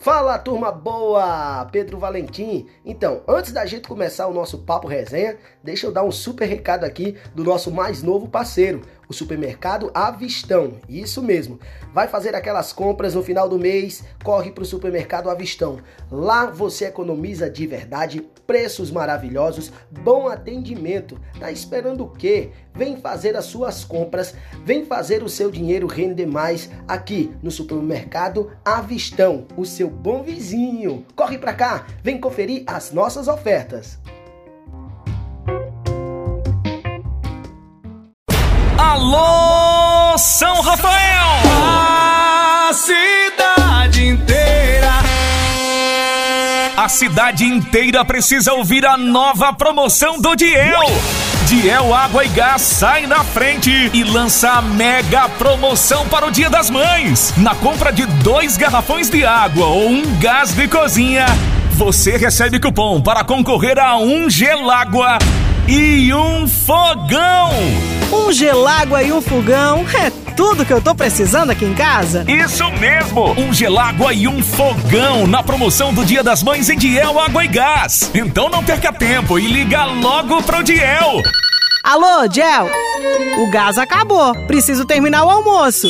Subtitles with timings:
[0.00, 2.66] Fala turma boa, Pedro Valentim.
[2.86, 6.84] Então, antes da gente começar o nosso papo resenha, deixa eu dar um super recado
[6.84, 8.80] aqui do nosso mais novo parceiro,
[9.10, 10.74] o supermercado Avistão.
[10.88, 11.58] Isso mesmo.
[11.92, 15.80] Vai fazer aquelas compras no final do mês, corre para o supermercado Avistão.
[16.08, 21.20] Lá você economiza de verdade, preços maravilhosos, bom atendimento.
[21.40, 22.50] Tá esperando o quê?
[22.72, 24.32] Vem fazer as suas compras,
[24.64, 31.04] vem fazer o seu dinheiro render mais aqui no supermercado Avistão, o seu bom vizinho.
[31.16, 33.98] Corre para cá, vem conferir as nossas ofertas.
[38.90, 41.28] Alô, São Rafael!
[41.46, 44.90] A cidade inteira.
[46.76, 50.82] A cidade inteira precisa ouvir a nova promoção do Diel.
[51.46, 56.50] Diel Água e Gás sai na frente e lança a mega promoção para o Dia
[56.50, 57.32] das Mães.
[57.36, 61.26] Na compra de dois garrafões de água ou um gás de cozinha,
[61.74, 65.16] você recebe cupom para concorrer a um gelágua
[65.70, 67.52] e um fogão.
[68.12, 72.24] Um gelágua e um fogão é tudo que eu tô precisando aqui em casa.
[72.26, 73.32] Isso mesmo!
[73.38, 77.48] Um gelágua e um fogão na promoção do Dia das Mães em Diel Água e
[77.48, 78.10] Gás.
[78.12, 81.22] Então não perca tempo e liga logo pro Diel.
[81.84, 82.68] Alô, Diel?
[83.38, 84.34] O gás acabou.
[84.46, 85.88] Preciso terminar o almoço.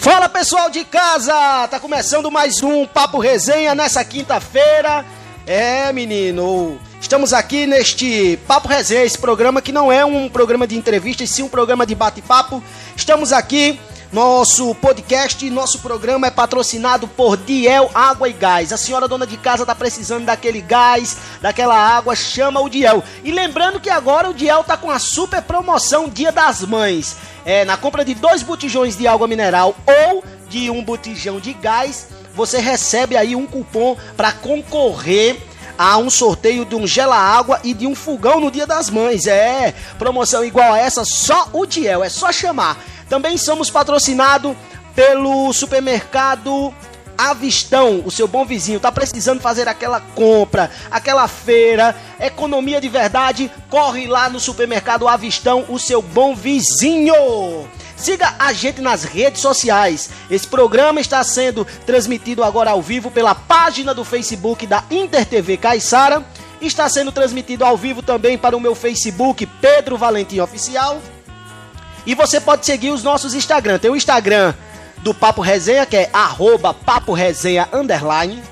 [0.00, 1.68] Fala pessoal de casa!
[1.68, 5.04] Tá começando mais um Papo Resenha nessa quinta-feira.
[5.46, 10.76] É, menino, estamos aqui neste Papo Resenha, esse programa que não é um programa de
[10.76, 12.62] entrevista, e sim um programa de bate-papo.
[12.94, 13.80] Estamos aqui,
[14.12, 18.72] nosso podcast, nosso programa é patrocinado por Diel Água e Gás.
[18.72, 23.02] A senhora dona de casa tá precisando daquele gás, daquela água, chama o Diel.
[23.24, 27.16] E lembrando que agora o Diel tá com a super promoção Dia das Mães.
[27.44, 32.08] É, na compra de dois botijões de água mineral ou de um botijão de gás,
[32.34, 35.49] você recebe aí um cupom para concorrer
[35.80, 39.26] a um sorteio de um gela água e de um fogão no Dia das Mães.
[39.26, 42.76] É, promoção igual a essa, só o Diel, é só chamar.
[43.08, 44.54] Também somos patrocinados
[44.94, 46.74] pelo supermercado
[47.16, 53.50] Avistão, o seu bom vizinho, tá precisando fazer aquela compra, aquela feira, economia de verdade,
[53.70, 57.14] corre lá no supermercado Avistão, o seu bom vizinho.
[58.00, 60.08] Siga a gente nas redes sociais.
[60.30, 66.24] Esse programa está sendo transmitido agora ao vivo pela página do Facebook da InterTV Caixara.
[66.62, 70.98] Está sendo transmitido ao vivo também para o meu Facebook, Pedro Valentim Oficial.
[72.06, 73.78] E você pode seguir os nossos Instagram.
[73.78, 74.54] Tem o Instagram
[75.02, 78.42] do Papo Resenha, que é arroba Papo Resenha Underline.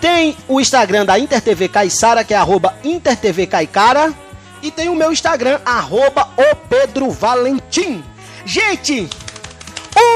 [0.00, 4.14] Tem o Instagram da InterTV Caixara, que é arroba InterTV Caicara.
[4.62, 8.11] E tem o meu Instagram, arroba o Pedro Valentim.
[8.44, 9.08] Gente,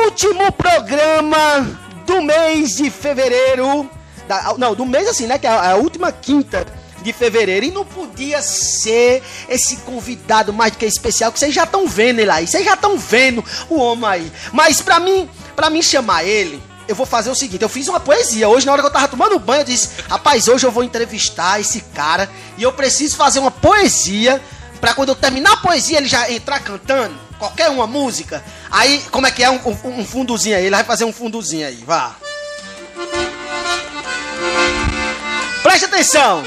[0.05, 3.89] último programa do mês de fevereiro.
[4.27, 5.39] Da, não, do mês assim, né?
[5.39, 6.67] Que é a, a última quinta
[7.03, 7.67] de fevereiro.
[7.67, 12.19] E não podia ser esse convidado mais do que especial, que vocês já estão vendo
[12.19, 12.47] ele aí.
[12.47, 14.33] Vocês já estão vendo o homem aí.
[14.53, 18.01] Mas pra mim, pra mim chamar ele, eu vou fazer o seguinte: eu fiz uma
[18.01, 18.49] poesia.
[18.49, 21.61] Hoje, na hora que eu tava tomando banho, eu disse: Rapaz, hoje eu vou entrevistar
[21.61, 22.29] esse cara.
[22.59, 24.43] E eu preciso fazer uma poesia.
[24.81, 27.26] Pra quando eu terminar a poesia, ele já entrar cantando.
[27.39, 28.43] Qualquer uma música.
[28.71, 29.51] Aí, como é que é?
[29.51, 30.65] Um, um, fundozinho aí.
[30.65, 31.83] Ele vai fazer um fundozinho aí.
[31.85, 32.17] Vá.
[35.63, 36.45] Preste atenção.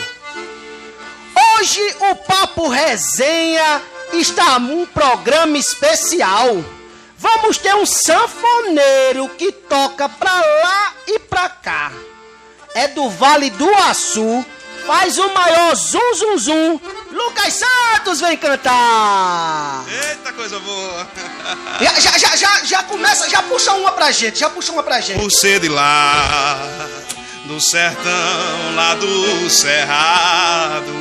[1.59, 1.81] Hoje
[2.11, 3.81] o Papo Resenha
[4.13, 6.63] está um programa especial.
[7.17, 11.91] Vamos ter um sanfoneiro que toca pra lá e pra cá.
[12.73, 14.45] É do Vale do Açu.
[14.89, 16.79] Faz o maior zum zum zum.
[17.11, 19.85] Lucas Santos vem cantar.
[19.87, 21.07] Eita coisa boa.
[21.79, 24.99] Já, já, já, já, já começa, já puxa uma pra gente, já puxa uma pra
[24.99, 25.19] gente.
[25.19, 26.57] Por ser de lá,
[27.45, 30.91] do sertão, lá do cerrado,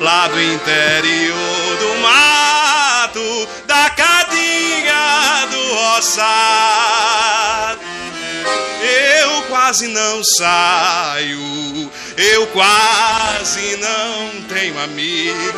[0.00, 7.80] lá do interior do mato, da cadinha do roçado.
[8.82, 15.54] Eu quase quase não saio, eu quase não tenho amigo.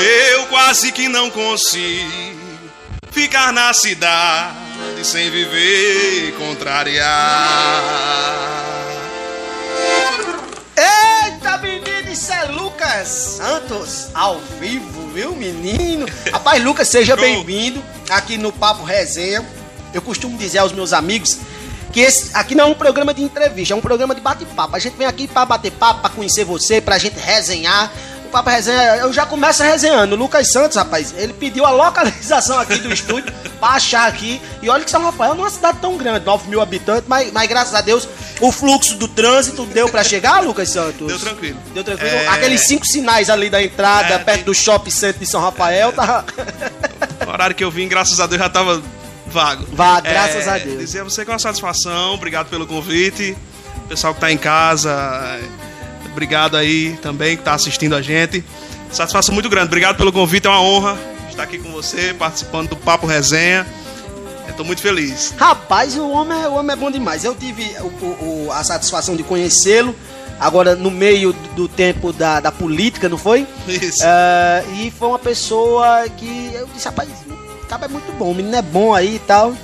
[0.00, 2.32] Eu quase que não consigo
[3.10, 4.56] ficar na cidade
[5.04, 7.82] sem viver contrariar.
[10.76, 16.06] Eita, menino, isso é Lucas Santos, ao vivo, viu, menino?
[16.32, 19.46] Rapaz, Lucas, seja bem-vindo aqui no Papo Resenha.
[19.94, 21.38] Eu costumo dizer aos meus amigos
[21.92, 24.74] que esse aqui não é um programa de entrevista, é um programa de bate-papo.
[24.74, 27.92] A gente vem aqui para bater papo, para conhecer você, pra gente resenhar.
[28.24, 30.14] O Papo Resenha, eu já começo resenhando.
[30.14, 33.30] O Lucas Santos, rapaz, ele pediu a localização aqui do estúdio
[33.60, 34.40] pra achar aqui.
[34.62, 37.30] E olha que São Rafael não é uma cidade tão grande, 9 mil habitantes, mas,
[37.30, 38.08] mas graças a Deus
[38.40, 41.06] o fluxo do trânsito deu pra chegar, Lucas Santos?
[41.06, 41.58] Deu tranquilo.
[41.74, 42.10] Deu tranquilo.
[42.10, 42.28] É...
[42.28, 46.24] Aqueles cinco sinais ali da entrada, É, perto do shopping center de São Rafael, tá.
[47.26, 48.82] O horário que eu vim, graças a Deus, já tava
[49.32, 49.66] vago.
[49.72, 50.78] Vago, graças a Deus.
[50.78, 53.36] Dizer a você que é uma satisfação, obrigado pelo convite.
[53.88, 58.44] Pessoal que tá em casa, é, obrigado aí também que tá assistindo a gente.
[58.92, 60.98] Satisfação muito grande, obrigado pelo convite, é uma honra
[61.28, 63.66] estar aqui com você, participando do Papo Resenha.
[64.46, 65.32] Eu tô muito feliz.
[65.38, 67.24] Rapaz, o homem, é- o homem é bom demais.
[67.24, 69.94] Eu tive o- o- o- a satisfação de conhecê-lo.
[70.38, 73.46] Agora, no meio do, tempo da, da política, não foi?
[73.68, 74.02] Isso.
[74.04, 77.08] É, e foi uma pessoa que eu disse, rapaz,
[77.62, 79.54] o cara é muito bom, o menino é bom aí e tal.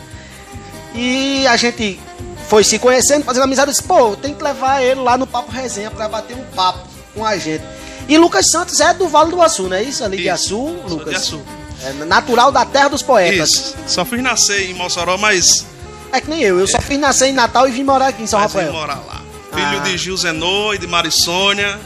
[0.95, 2.00] E a gente
[2.49, 3.69] foi se conhecendo, fazendo amizade.
[3.69, 6.81] Eu disse, pô, tem que levar ele lá no Papo Resenha pra bater um papo
[7.15, 7.62] com a gente.
[8.09, 10.03] E Lucas Santos é do Vale do Açu, não é isso?
[10.03, 10.33] Ali de Isso.
[10.33, 11.11] Açu, Sou Lucas?
[11.11, 11.43] de Açu.
[11.83, 13.50] É natural da terra dos poetas.
[13.50, 13.77] Isso.
[13.87, 15.67] Só fui nascer em Mossoró, mas,
[16.11, 18.27] É que nem eu, eu só fiz nascer em Natal e vim morar aqui em
[18.27, 18.73] São mas vim Rafael.
[18.73, 19.21] morar lá.
[19.53, 19.85] Filho Ah.
[19.85, 21.79] de Gil Zenô e de Marisônia,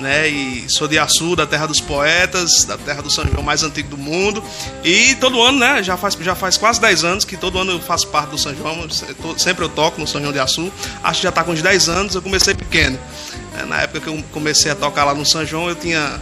[0.00, 0.28] né?
[0.28, 3.88] E sou de Açu, da terra dos poetas, da terra do São João mais antigo
[3.88, 4.42] do mundo.
[4.84, 5.82] E todo ano, né?
[5.82, 8.54] Já faz, já faz quase 10 anos que todo ano eu faço parte do São
[8.54, 8.86] João.
[9.38, 10.70] Sempre eu toco no São João de Açu.
[11.02, 12.14] Acho que já tá com uns 10 anos.
[12.14, 12.98] Eu comecei pequeno.
[13.58, 16.20] É, Na época que eu comecei a tocar lá no São João, eu tinha,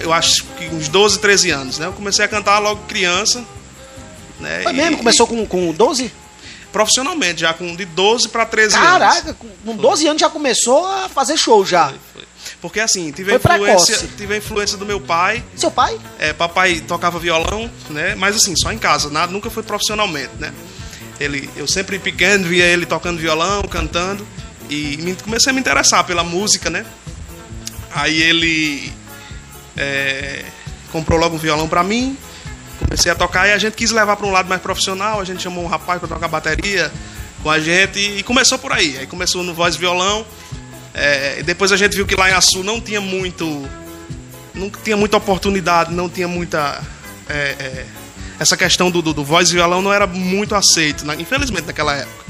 [0.00, 1.86] eu acho que uns 12, 13 anos, né?
[1.86, 3.44] Eu comecei a cantar logo criança.
[4.40, 4.60] Né?
[4.64, 4.96] Foi E- mesmo?
[4.98, 6.12] Começou com, com 12?
[6.72, 8.88] profissionalmente, já com de 12 para 13 anos.
[8.88, 11.92] Caraca, com com 12 anos já começou a fazer show já.
[12.12, 12.24] Foi.
[12.64, 14.16] Porque assim, tive a, influência, precoce.
[14.16, 15.44] tive a influência do meu pai.
[15.54, 16.00] Seu pai?
[16.18, 18.14] É, papai tocava violão, né?
[18.14, 20.50] Mas assim, só em casa, nada, nunca foi profissionalmente, né?
[21.20, 24.26] Ele, eu sempre pequeno via ele tocando violão, cantando
[24.70, 26.86] e me, comecei a me interessar pela música, né?
[27.94, 28.90] Aí ele
[29.76, 30.46] é,
[30.90, 32.16] comprou logo um violão pra mim,
[32.78, 35.20] comecei a tocar e a gente quis levar para um lado mais profissional.
[35.20, 36.90] A gente chamou um rapaz para tocar bateria
[37.42, 38.96] com a gente e começou por aí.
[38.96, 40.24] Aí começou no voz e violão.
[40.94, 43.68] É, depois a gente viu que lá em Açu não tinha muito.
[44.54, 46.80] Não tinha muita oportunidade, não tinha muita.
[47.28, 47.86] é, é,
[48.38, 51.14] essa questão do, do, do voz e violão não era muito aceito, né?
[51.18, 52.24] infelizmente, naquela época.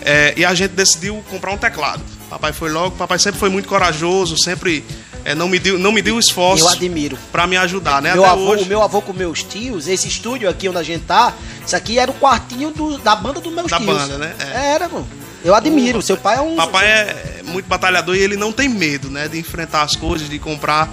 [0.00, 2.02] É, e a gente decidiu comprar um teclado.
[2.30, 4.84] Papai foi logo, papai sempre foi muito corajoso, sempre
[5.24, 7.18] é, não me deu, não me deu esforço Eu admiro.
[7.32, 8.12] para me ajudar, né?
[8.14, 8.64] Meu Até avô, hoje.
[8.64, 11.34] O meu avô com meus tios, esse estúdio aqui onde a gente tá,
[11.66, 13.86] isso aqui era o quartinho do- da banda dos meus Da tios.
[13.94, 14.34] banda, né?
[14.40, 14.72] É.
[14.74, 15.06] Era, mano.
[15.44, 16.02] Eu admiro.
[16.02, 16.56] Seu pai é um.
[16.56, 19.28] Papai é muito batalhador e ele não tem medo, né?
[19.28, 20.88] De enfrentar as coisas, de comprar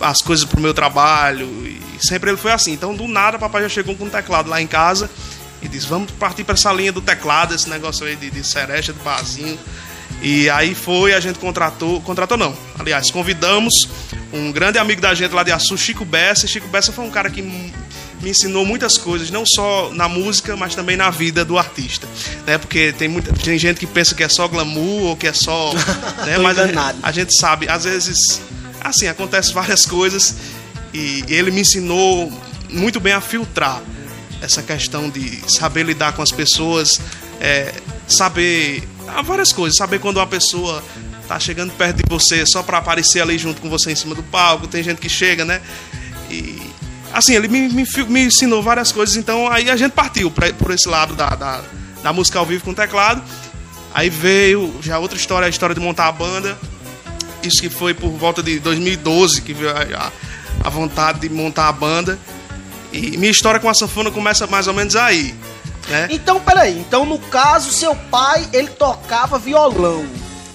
[0.00, 1.46] as coisas pro meu trabalho.
[1.46, 2.72] E sempre ele foi assim.
[2.72, 5.10] Então, do nada, papai já chegou com um teclado lá em casa
[5.60, 8.92] e disse: Vamos partir para essa linha do teclado, esse negócio aí de, de cereja,
[8.92, 9.58] de barzinho.
[10.20, 12.00] E aí foi, a gente contratou.
[12.00, 12.56] Contratou não.
[12.78, 13.88] Aliás, convidamos
[14.32, 16.46] um grande amigo da gente lá de Açu, Chico Bessa.
[16.46, 17.42] Chico Bessa foi um cara que
[18.22, 22.06] me ensinou muitas coisas, não só na música, mas também na vida do artista.
[22.46, 22.56] Né?
[22.56, 25.74] Porque tem, muita, tem gente que pensa que é só glamour ou que é só.
[26.24, 26.38] né?
[26.38, 28.40] Mas a, a gente sabe, às vezes,
[28.80, 30.36] assim, acontece várias coisas
[30.94, 32.32] e ele me ensinou
[32.70, 33.82] muito bem a filtrar
[34.40, 37.00] essa questão de saber lidar com as pessoas,
[37.40, 37.72] é,
[38.06, 40.82] saber ah, várias coisas, saber quando uma pessoa
[41.26, 44.22] tá chegando perto de você só para aparecer ali junto com você em cima do
[44.22, 45.60] palco, tem gente que chega, né?
[46.30, 46.71] E
[47.12, 50.70] assim, ele me, me, me ensinou várias coisas, então aí a gente partiu pra, por
[50.70, 51.62] esse lado da, da,
[52.02, 53.22] da música ao vivo com teclado.
[53.94, 56.56] Aí veio já outra história, a história de montar a banda.
[57.42, 60.12] Isso que foi por volta de 2012 que veio a, a,
[60.64, 62.18] a vontade de montar a banda.
[62.92, 65.34] E minha história com a sanfona começa mais ou menos aí,
[65.88, 66.08] né?
[66.10, 66.78] Então, peraí.
[66.78, 70.06] Então, no caso, seu pai, ele tocava violão.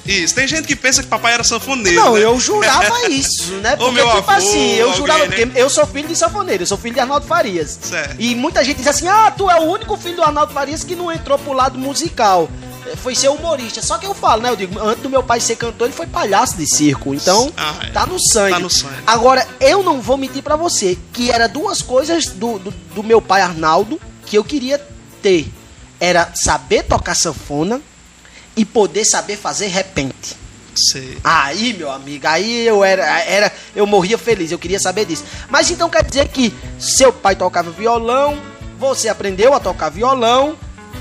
[0.07, 1.99] Isso, tem gente que pensa que papai era sanfoneiro.
[1.99, 2.23] Não, né?
[2.23, 3.75] eu jurava isso, né?
[3.75, 5.45] Porque, meu tipo avô, assim, eu alguém, jurava, né?
[5.45, 7.77] porque eu sou filho de sanfoneiro, eu sou filho de Arnaldo Farias.
[7.81, 8.15] Certo.
[8.19, 10.95] E muita gente diz assim, ah, tu é o único filho do Arnaldo Farias que
[10.95, 12.49] não entrou pro lado musical.
[12.87, 13.81] Eh, Foi ser humorista.
[13.81, 14.49] Só que eu falo, né?
[14.49, 17.13] Eu digo, antes do meu pai ser cantor, ele foi palhaço de circo.
[17.13, 17.89] Então, Ah, é.
[17.91, 18.51] tá no sangue.
[18.53, 18.95] Tá no sangue.
[19.05, 23.21] Agora, eu não vou mentir pra você, que era duas coisas do, do, do meu
[23.21, 24.79] pai Arnaldo que eu queria
[25.21, 25.47] ter.
[25.99, 27.81] era saber tocar sanfona
[28.57, 30.35] e poder saber fazer repente.
[30.75, 31.17] Sei.
[31.23, 35.23] Aí, meu amigo, aí eu era, era, eu morria feliz, eu queria saber disso.
[35.49, 38.37] Mas então quer dizer que seu pai tocava violão,
[38.77, 40.55] você aprendeu a tocar violão,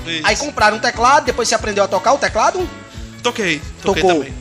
[0.05, 0.25] Isso.
[0.25, 2.67] aí compraram um teclado, depois você aprendeu a tocar o teclado,
[3.21, 4.19] Toquei, toquei Tocou.
[4.19, 4.33] também.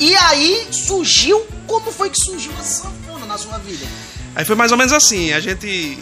[0.00, 3.86] e aí surgiu, como foi que surgiu a sanfona na sua vida?
[4.34, 5.98] Aí foi mais ou menos assim, a gente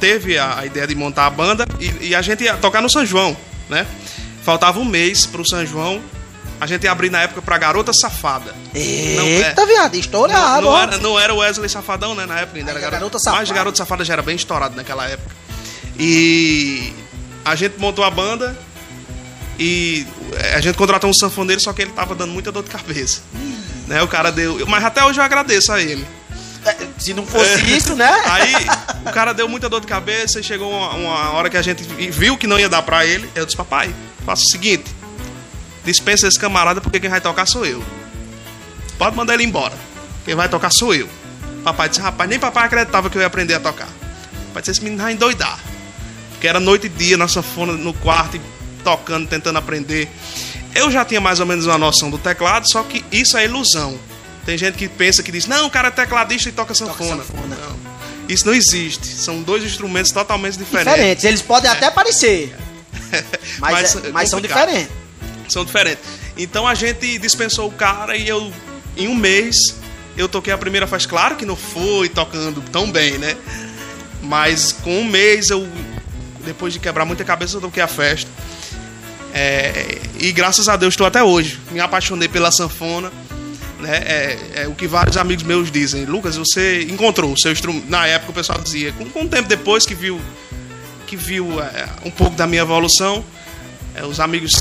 [0.00, 2.88] teve a, a ideia de montar a banda e, e a gente ia tocar no
[2.88, 3.36] São João,
[3.68, 3.86] né?
[4.46, 6.00] Faltava um mês pro São João,
[6.60, 8.54] a gente ia abrir na época pra Garota Safada.
[8.72, 9.66] Eita, é.
[9.66, 12.26] viado, estourado, Não, não era, não era o Wesley Safadão, né?
[12.26, 13.42] Na época ainda era Garota, Garota Safada.
[13.42, 15.34] Mas Garota Safada já era bem estourado naquela época.
[15.98, 16.92] E
[17.44, 18.56] a gente montou a banda
[19.58, 20.06] e
[20.54, 23.22] a gente contratou um sanfoneiro, só que ele tava dando muita dor de cabeça.
[23.88, 24.00] Né?
[24.00, 24.64] O cara deu.
[24.68, 26.06] Mas até hoje eu agradeço a ele.
[26.66, 28.10] É, Se não fosse isso, né?
[28.26, 28.54] Aí
[29.06, 31.84] o cara deu muita dor de cabeça e chegou uma, uma hora que a gente
[32.10, 33.30] viu que não ia dar pra ele.
[33.34, 33.94] Eu disse, papai,
[34.24, 34.84] faça o seguinte:
[35.84, 37.82] dispensa esse camarada porque quem vai tocar sou eu.
[38.98, 39.74] Pode mandar ele embora.
[40.24, 41.08] Quem vai tocar sou eu.
[41.62, 43.88] Papai disse, rapaz, nem papai acreditava que eu ia aprender a tocar.
[44.48, 45.58] Papai disse, esse menino vai endoidar.
[46.32, 48.40] Porque era noite e dia na sanfona no quarto,
[48.82, 50.08] tocando, tentando aprender.
[50.74, 53.98] Eu já tinha mais ou menos uma noção do teclado, só que isso é ilusão.
[54.46, 57.24] Tem gente que pensa que diz, não, o cara é tecladista e toca sanfona.
[57.24, 57.56] sanfona.
[57.56, 57.76] Não.
[58.28, 59.06] Isso não existe.
[59.08, 60.92] São dois instrumentos totalmente diferentes.
[60.92, 62.54] Diferentes, eles podem até parecer,
[63.58, 64.88] mas, é- é mas são diferentes.
[65.48, 66.02] São diferentes.
[66.36, 68.52] Então a gente dispensou o cara e eu,
[68.96, 69.56] em um mês,
[70.16, 71.08] eu toquei a primeira faixa.
[71.08, 73.36] Claro que não foi tocando tão bem, né?
[74.22, 75.68] Mas com um mês eu,
[76.44, 78.30] depois de quebrar muita cabeça, eu toquei a festa.
[79.32, 81.60] É, e graças a Deus estou até hoje.
[81.70, 83.12] Me apaixonei pela sanfona.
[83.78, 83.96] Né?
[83.96, 86.04] É, é o que vários amigos meus dizem.
[86.04, 87.88] Lucas, você encontrou o seu instrumento.
[87.88, 88.92] Na época o pessoal dizia.
[88.92, 90.20] Com, com um tempo depois que viu,
[91.06, 93.24] que viu é, um pouco da minha evolução,
[93.94, 94.52] é, os amigos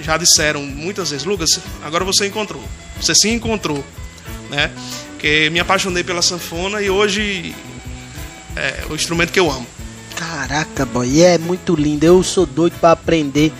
[0.00, 2.62] já disseram muitas vezes, Lucas, agora você encontrou.
[3.00, 3.84] Você se encontrou,
[4.48, 4.70] né?
[5.18, 7.54] Que me apaixonei pela sanfona e hoje
[8.56, 9.66] é o instrumento que eu amo.
[10.16, 12.04] Caraca, boy, é muito lindo.
[12.04, 13.52] Eu sou doido pra aprender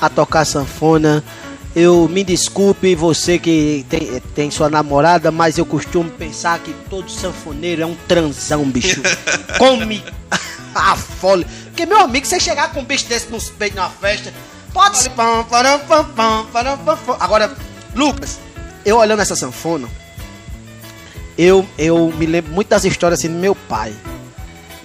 [0.00, 1.24] a tocar sanfona.
[1.74, 7.10] Eu me desculpe você que tem, tem sua namorada, mas eu costumo pensar que todo
[7.10, 9.02] sanfoneiro é um transão, bicho.
[9.58, 10.04] Come
[10.74, 11.46] a folha.
[11.66, 14.32] Porque, meu amigo, você chegar com um bicho desse nos peitos na festa,
[14.72, 15.10] pode ser.
[17.18, 17.56] Agora,
[17.94, 18.38] Lucas,
[18.84, 19.88] eu olhando essa sanfona,
[21.36, 23.92] eu, eu me lembro muito das histórias assim do meu pai.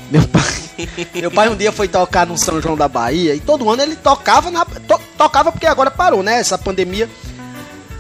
[0.10, 0.69] Meu pai,
[1.16, 3.96] meu pai um dia foi tocar no São João da Bahia e todo ano ele
[3.96, 7.10] tocava na to- tocava porque agora parou, né, essa pandemia.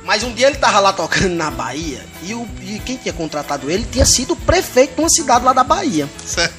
[0.06, 3.70] Mas um dia ele tava lá tocando na Bahia e, o, e quem tinha contratado
[3.70, 6.10] ele tinha sido o prefeito de uma cidade lá da Bahia.
[6.26, 6.54] Certo?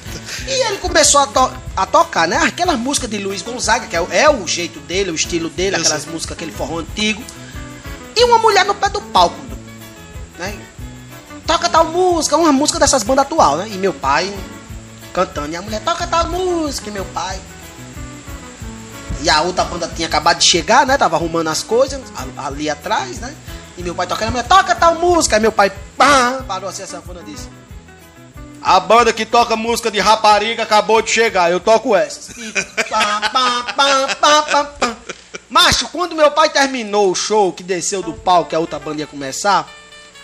[0.47, 2.37] E ele começou a, to- a tocar, né?
[2.37, 5.75] Aquelas músicas de Luiz Gonzaga, que é, o- é o jeito dele, o estilo dele,
[5.75, 6.11] Eu aquelas sei.
[6.13, 7.21] músicas, aquele forró antigo.
[8.15, 9.35] E uma mulher no pé do palco,
[10.39, 10.53] né?
[11.45, 13.67] Toca tal música, uma música dessas bandas atual, né?
[13.69, 14.33] E meu pai
[15.11, 15.51] cantando.
[15.51, 17.39] E a mulher, toca tal música, e meu pai.
[19.21, 20.97] E a outra banda tinha acabado de chegar, né?
[20.97, 22.01] Tava arrumando as coisas
[22.37, 23.33] ali atrás, né?
[23.77, 25.35] E meu pai tocando, a mulher, toca tal música.
[25.35, 27.47] Aí meu pai, pá, parou assim a sanfona e disse.
[28.63, 32.29] A banda que toca música de rapariga acabou de chegar, eu toco essas.
[32.37, 32.51] E
[32.89, 34.95] pá, pá, pá, pá, pá, pá.
[35.49, 39.01] Macho, quando meu pai terminou o show, que desceu do palco, que a outra banda
[39.01, 39.67] ia começar,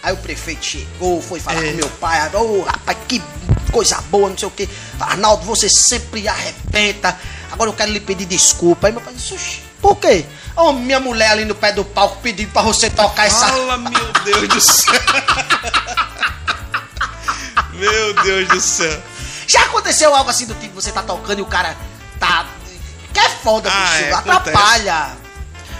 [0.01, 1.71] aí o prefeito chegou, foi falar É.
[1.71, 3.21] com meu pai, ô rapaz, que
[3.71, 4.67] coisa boa, não sei o que.
[4.99, 7.17] Arnaldo, você sempre arrebenta,
[7.51, 8.87] agora eu quero lhe pedir desculpa.
[8.87, 10.25] Aí meu pai disse, "Oxi, por quê?
[10.55, 13.47] Ô, minha mulher ali no pé do palco pedindo pra você tocar essa...
[13.47, 15.01] Fala, meu Deus do céu.
[17.73, 18.99] meu Deus do céu.
[19.47, 21.75] Já aconteceu algo assim do tipo, você tá tocando e o cara
[22.19, 22.45] tá...
[23.13, 25.09] Que é foda, Ah, bicho, é, atrapalha.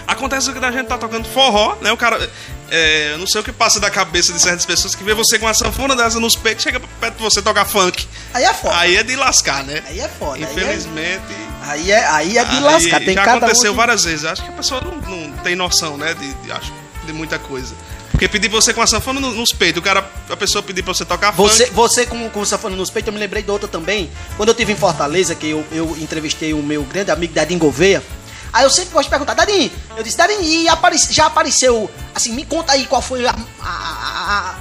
[0.06, 1.92] Acontece que a gente tá tocando forró, né?
[1.92, 2.30] O cara.
[2.70, 5.38] É, eu não sei o que passa da cabeça de certas pessoas que vê você
[5.38, 8.06] com uma sanfona dessa nos peitos, chega perto de você tocar funk.
[8.34, 8.76] Aí é foda.
[8.76, 9.82] Aí é de lascar, né?
[9.86, 10.38] Aí é foda.
[10.38, 11.22] é- Infelizmente.
[11.62, 13.00] Aí é, aí é de aí lascar.
[13.00, 14.24] Tem já aconteceu um que- várias vezes.
[14.24, 16.12] Acho que a pessoa não, não tem noção, né?
[16.14, 16.72] De, de- acho,
[17.06, 17.74] de muita coisa.
[18.10, 20.92] Porque pedir você com a sanfona no- nos peitos, o cara, a pessoa pedir pra
[20.92, 21.74] você tocar Você, funk.
[21.74, 24.10] você com, com sanfona nos peitos, eu me lembrei de outra também.
[24.36, 28.02] Quando eu estive em Fortaleza, que eu, eu entrevistei o meu grande amigo Dadinho Gouveia.
[28.52, 32.32] Aí eu sempre gosto de perguntar, Dadinho, eu disse, Dadinho, e apare- já apareceu, assim,
[32.32, 34.54] me conta aí qual foi a- a- a-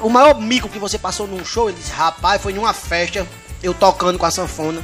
[0.00, 1.68] o maior mico que você passou num show?
[1.68, 3.26] Ele disse, rapaz, foi numa festa,
[3.62, 4.80] eu tocando com a sanfona.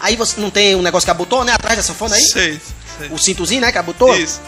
[0.00, 2.22] Aí você não tem um negócio que abotou, né, atrás da sanfona aí?
[2.22, 2.60] Sei,
[2.98, 3.08] sei.
[3.10, 4.16] O cintozinho, né, que abotou?
[4.16, 4.40] Isso.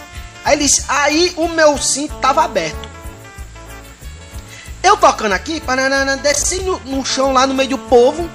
[0.44, 2.88] Aí ele disse, aí o meu cinto tava aberto.
[4.82, 8.30] Eu tocando aqui, pananana, desci no, no chão lá no meio do povo.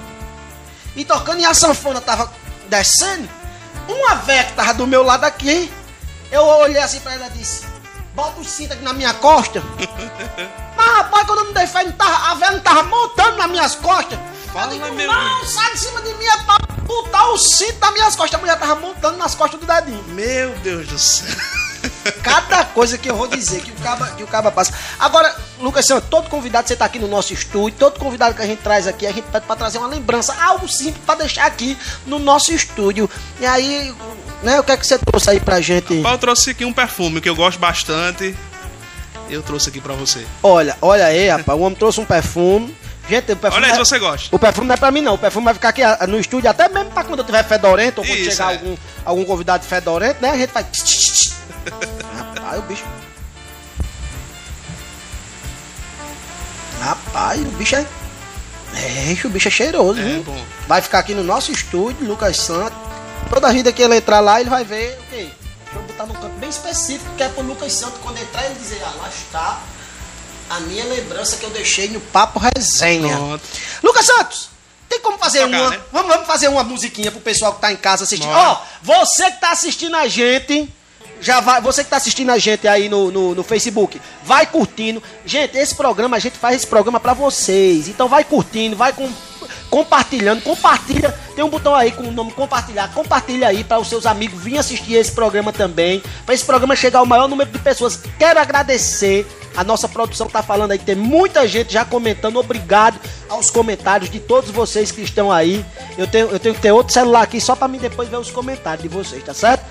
[0.94, 2.30] E tocando e a sanfona tava
[2.68, 3.28] descendo.
[3.88, 5.72] Uma véia que tava do meu lado aqui,
[6.30, 7.64] eu olhei assim pra ela e disse:
[8.14, 9.62] Bota o cinto aqui na minha costa.
[10.76, 14.18] Mas rapaz, quando eu não dei fé, a véia não tava montando nas minhas costas.
[14.52, 15.52] Fala, eu digo, meu não, Deus.
[15.52, 18.38] sai de cima de mim, é pra botar o cinto nas minhas costas.
[18.38, 20.02] A mulher tava montando nas costas do dedinho.
[20.08, 21.26] Meu Deus do céu.
[22.22, 24.72] Cada coisa que eu vou dizer que o caba, que o caba passa.
[24.98, 28.62] Agora, Lucas todo convidado, você tá aqui no nosso estúdio, todo convidado que a gente
[28.62, 32.18] traz aqui, a gente pede pra trazer uma lembrança, algo simples pra deixar aqui no
[32.18, 33.08] nosso estúdio.
[33.40, 33.94] E aí,
[34.42, 35.94] né, o que é que você trouxe aí pra gente?
[36.02, 38.36] Eu trouxe aqui um perfume que eu gosto bastante.
[39.28, 40.24] Eu trouxe aqui pra você.
[40.42, 42.76] Olha, olha aí, rapaz, o homem trouxe um perfume.
[43.08, 43.64] Gente, o perfume.
[43.64, 44.34] Olha aí não se é- você gosta.
[44.34, 45.14] O perfume não é pra mim, não.
[45.14, 48.00] O perfume vai ficar aqui ah, no estúdio, até mesmo pra quando eu tiver fedorento,
[48.00, 48.56] ou quando Isso, chegar é.
[48.56, 50.30] algum, algum convidado fedorento, né?
[50.30, 50.66] A gente vai.
[52.16, 52.84] Rapaz, o bicho.
[56.80, 57.86] Rapaz, o bicho é.
[58.74, 60.22] É, o bicho é cheiroso, É viu?
[60.22, 60.44] bom.
[60.68, 62.76] Vai ficar aqui no nosso estúdio, Lucas Santos.
[63.30, 65.28] Toda vida que ele entrar lá, ele vai ver o quê?
[65.64, 68.54] Deixa eu botar num canto bem específico, que é pro Lucas Santos, quando entrar, ele
[68.54, 69.60] dizer, ah, lá está
[70.50, 73.16] a minha lembrança que eu deixei no Papo Resenha.
[73.16, 73.42] Pronto.
[73.82, 74.48] Lucas Santos,
[74.88, 75.70] tem como fazer Tocar, uma?
[75.70, 75.80] né?
[75.90, 78.30] Vamos, vamos fazer uma musiquinha pro pessoal que tá em casa assistindo.
[78.30, 80.72] Ó, você que tá assistindo a gente,
[81.20, 85.02] já vai, você que tá assistindo a gente aí no, no, no Facebook, vai curtindo.
[85.24, 87.88] Gente, esse programa, a gente faz esse programa pra vocês.
[87.88, 89.10] Então vai curtindo, vai com,
[89.70, 91.14] compartilhando, compartilha.
[91.34, 92.92] Tem um botão aí com o nome compartilhar.
[92.92, 96.02] Compartilha aí para os seus amigos virem assistir esse programa também.
[96.24, 98.00] Para esse programa chegar ao maior número de pessoas.
[98.18, 102.36] Quero agradecer a nossa produção tá falando aí, tem muita gente já comentando.
[102.36, 105.64] Obrigado aos comentários de todos vocês que estão aí.
[105.96, 108.30] Eu tenho, eu tenho que ter outro celular aqui só para mim depois ver os
[108.30, 109.64] comentários de vocês, tá certo?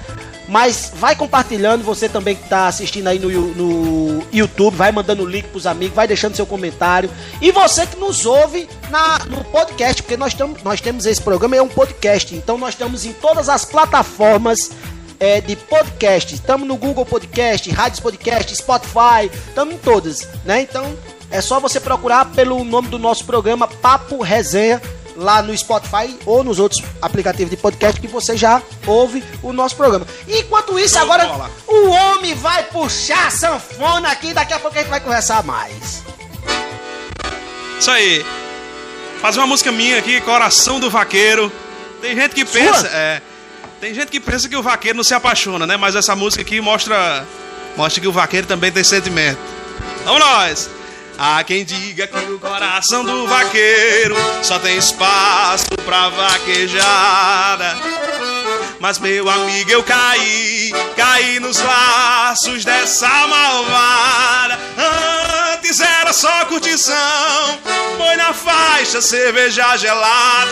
[0.48, 5.26] Mas vai compartilhando, você também que tá assistindo aí no, no YouTube, vai mandando o
[5.26, 7.10] link pros amigos, vai deixando seu comentário.
[7.42, 11.56] E você que nos ouve na, no podcast, porque nós, tamo, nós temos esse programa,
[11.56, 12.36] é um podcast.
[12.36, 14.70] Então nós estamos em todas as plataformas
[15.20, 16.36] é, de podcast.
[16.36, 20.62] Estamos no Google Podcast, Rádios Podcast, Spotify, estamos em todas, né?
[20.62, 20.96] Então
[21.32, 24.82] é só você procurar pelo nome do nosso programa Papo Resenha
[25.16, 29.76] lá no Spotify ou nos outros aplicativos de podcast que você já ouve o nosso
[29.76, 30.06] programa.
[30.28, 34.82] E enquanto isso, agora o homem vai puxar a sanfona aqui, daqui a pouco a
[34.82, 36.04] gente vai conversar mais.
[37.80, 38.26] Isso aí.
[39.22, 41.52] Fazer uma música minha aqui, Coração do Vaqueiro.
[42.02, 42.60] Tem gente que Sua?
[42.60, 42.88] pensa.
[42.88, 43.22] É,
[43.80, 45.78] tem gente que pensa que o vaqueiro não se apaixona, né?
[45.78, 47.26] Mas essa música aqui mostra.
[47.76, 49.40] Mostra que o vaqueiro também tem sentimento.
[50.06, 50.70] Vamos nós!
[51.18, 57.78] Há quem diga que o coração do vaqueiro só tem espaço pra vaquejada.
[58.80, 64.60] Mas meu amigo, eu caí, caí nos laços dessa malvada.
[65.54, 67.60] Antes era só curtição,
[67.98, 70.52] foi na faixa cerveja gelada.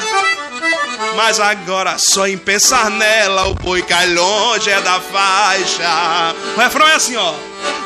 [1.16, 6.34] Mas agora só em pensar nela o boi cai longe é da faixa.
[6.56, 7.34] O refrão é assim, ó.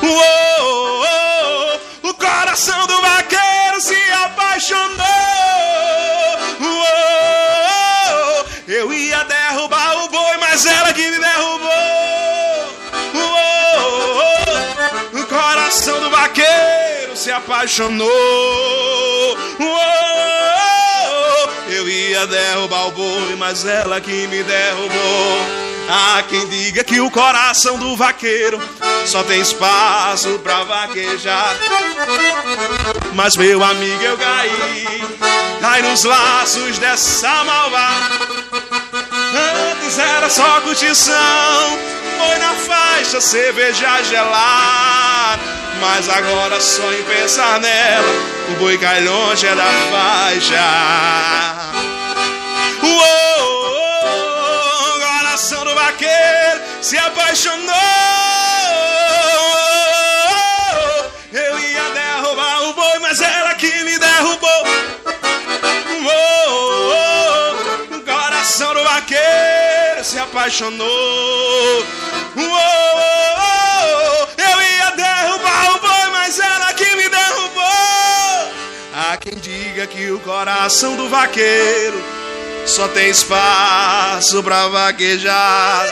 [0.02, 1.47] Uou, uou, o
[2.18, 4.98] coração do vaqueiro se apaixonou.
[8.68, 11.72] Eu ia derrubar o boi, mas ela que me derrubou.
[15.14, 18.08] O coração do vaqueiro se apaixonou.
[21.70, 25.77] Eu ia derrubar o boi, mas ela que me derrubou.
[25.90, 28.60] Há quem diga que o coração do vaqueiro
[29.06, 31.56] só tem espaço pra vaquejar.
[33.14, 35.02] Mas meu amigo eu caí,
[35.62, 38.16] cai nos laços dessa malvada.
[39.72, 41.80] Antes era só curtição,
[42.18, 45.42] foi na faixa cerveja gelada.
[45.80, 48.14] Mas agora só em pensar nela,
[48.50, 50.64] o boi cai longe da faixa.
[52.82, 53.37] Uou,
[55.98, 57.74] vaqueiro se apaixonou.
[61.34, 64.64] Eu ia derrubar o boi, mas ela que me derrubou.
[66.04, 71.86] Uou, o coração do vaqueiro se apaixonou.
[74.38, 77.64] Eu ia derrubar o boi, mas ela que me derrubou.
[78.94, 82.27] Há quem diga que o coração do vaqueiro
[82.68, 85.88] só tem espaço pra vaquejar.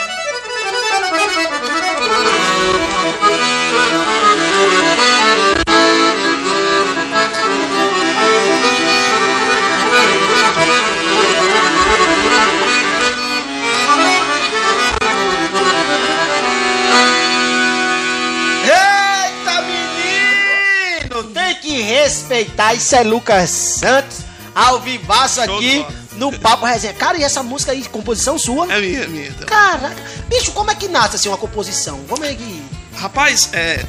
[18.66, 21.24] Eita, menino!
[21.34, 22.74] Tem que respeitar.
[22.74, 24.18] Isso é Lucas Santos,
[24.54, 25.86] ao vivaço aqui.
[26.18, 26.94] No Papo Resenha.
[26.94, 28.72] Cara, e essa música aí, composição sua?
[28.72, 29.28] É minha, é minha.
[29.28, 29.46] Então.
[29.46, 29.96] Caraca.
[30.28, 32.00] Bicho, como é que nasce assim uma composição?
[32.08, 32.64] Como é que.
[32.96, 33.86] Rapaz, é,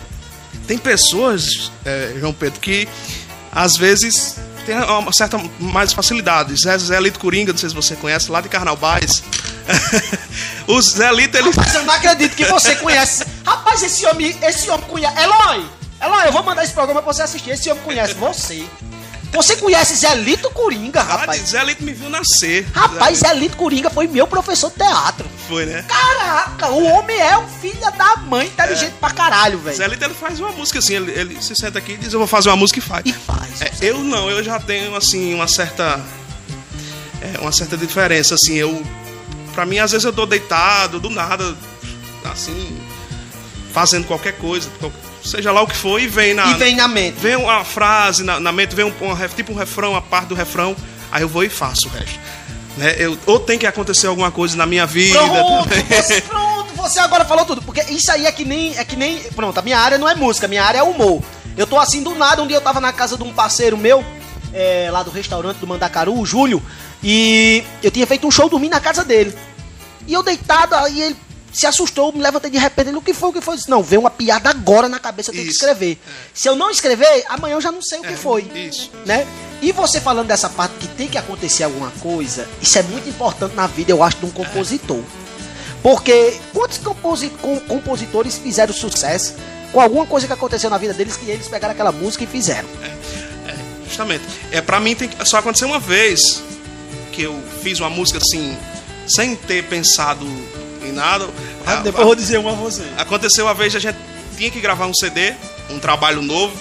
[0.67, 2.89] tem pessoas, é, João Pedro, que
[3.53, 4.37] às vezes
[4.67, 6.55] tem uma certa mais facilidade.
[6.61, 9.23] Zé, Zé Lito Coringa, não sei se você conhece, lá de Carnaubais.
[10.67, 11.51] o Zé Lito, ele.
[11.51, 13.25] Rapaz, eu não acredito que você conhece.
[13.45, 15.17] Rapaz, esse homem, esse homem conhece.
[15.19, 15.65] Eloy!
[16.03, 17.51] Eloy, eu vou mandar esse programa pra você assistir.
[17.51, 18.67] Esse homem conhece você.
[19.33, 21.49] Você conhece Zé Lito Coringa, rapaz?
[21.49, 22.67] Zé Lito me viu nascer.
[22.73, 25.27] Rapaz, Zé Lito Coringa foi meu professor de teatro.
[25.49, 25.85] Foi, né?
[25.87, 29.01] Caraca, o homem é um filho da mãe, inteligente é.
[29.01, 29.77] pra caralho, velho.
[29.77, 32.19] Zé Lito, ele faz uma música assim, ele, ele, se senta aqui e diz, eu
[32.19, 33.03] vou fazer uma música e faz.
[33.05, 33.63] E faz.
[33.63, 36.01] É, eu não, eu já tenho, assim, uma certa...
[37.21, 38.83] É, uma certa diferença, assim, eu...
[39.55, 41.57] Pra mim, às vezes eu tô deitado, do nada,
[42.25, 42.79] assim,
[43.73, 44.69] fazendo qualquer coisa,
[45.27, 46.47] seja lá o que for, e vem na.
[46.53, 47.17] E vem na mente.
[47.19, 50.35] Vem uma frase na, na mente, vem um, um, tipo um refrão, a parte do
[50.35, 50.77] refrão,
[51.11, 52.19] aí eu vou e faço o resto.
[52.77, 52.95] Né?
[52.99, 55.69] Eu, ou tem que acontecer alguma coisa na minha vida pronto.
[55.89, 57.63] Você, pronto, você agora falou tudo.
[57.63, 58.77] Porque isso aí é que nem.
[58.77, 59.19] É que nem.
[59.35, 61.23] Pronto, a minha área não é música, a minha área é humor.
[61.57, 64.05] Eu tô assim do nada, um dia eu tava na casa de um parceiro meu,
[64.53, 66.63] é, lá do restaurante do Mandacaru, o Júlio,
[67.03, 69.35] e eu tinha feito um show dormindo na casa dele.
[70.07, 71.17] E eu deitado, aí ele
[71.57, 72.91] se assustou, me levantei de repente.
[72.91, 73.31] Ele, o que foi?
[73.31, 73.57] O que foi?
[73.57, 75.59] Disse, não, veio uma piada agora na cabeça, eu tenho isso.
[75.59, 75.99] que escrever.
[76.07, 76.11] É.
[76.35, 78.43] Se eu não escrever, amanhã eu já não sei o que é, foi.
[78.55, 78.91] Isso.
[79.07, 79.27] Né?
[79.63, 83.57] E você falando dessa parte que tem que acontecer alguma coisa, isso é muito importante
[83.57, 85.01] na vida, eu acho, de um compositor.
[85.83, 86.79] Porque quantos
[87.67, 89.35] compositores fizeram sucesso
[89.73, 92.69] com alguma coisa que aconteceu na vida deles que eles pegaram aquela música e fizeram?
[92.83, 94.25] É, é justamente.
[94.51, 96.43] É, pra mim tem só aconteceu uma vez
[97.13, 98.55] que eu fiz uma música assim,
[99.07, 100.27] sem ter pensado
[100.87, 101.29] em nada.
[101.67, 102.83] Ah, depois eu vou dizer uma a você.
[102.97, 103.99] Aconteceu uma vez a gente
[104.37, 105.35] tinha que gravar um CD,
[105.71, 106.55] um trabalho novo,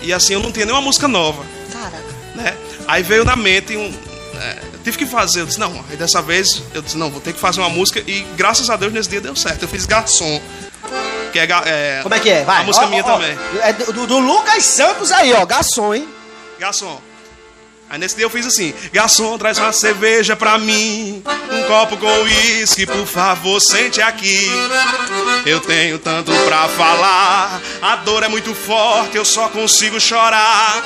[0.00, 1.44] e assim eu não tinha nenhuma música nova.
[1.72, 2.04] Caraca.
[2.34, 2.56] Né?
[2.86, 3.92] Aí veio na mente um.
[4.38, 7.20] É, eu tive que fazer, eu disse, não, aí dessa vez eu disse, não, vou
[7.20, 9.62] ter que fazer uma música e graças a Deus nesse dia deu certo.
[9.62, 10.40] Eu fiz Garçom.
[11.32, 12.44] Que é, é Como é que é?
[12.44, 12.62] Vai.
[12.62, 13.36] A música minha também.
[13.62, 16.08] É do, do Lucas Santos aí, ó, Garçom, hein?
[16.58, 17.00] Garçom.
[17.88, 21.22] Aí nesse dia eu fiz assim: Garçom, traz uma cerveja pra mim.
[21.52, 24.50] Um copo com uísque, por favor, sente aqui.
[25.44, 27.60] Eu tenho tanto pra falar.
[27.80, 30.82] A dor é muito forte, eu só consigo chorar.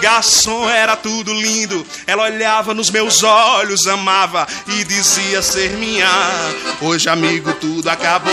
[0.00, 1.86] Garçom era tudo lindo.
[2.06, 6.08] Ela olhava nos meus olhos, amava e dizia ser minha.
[6.80, 8.32] Hoje, amigo, tudo acabou.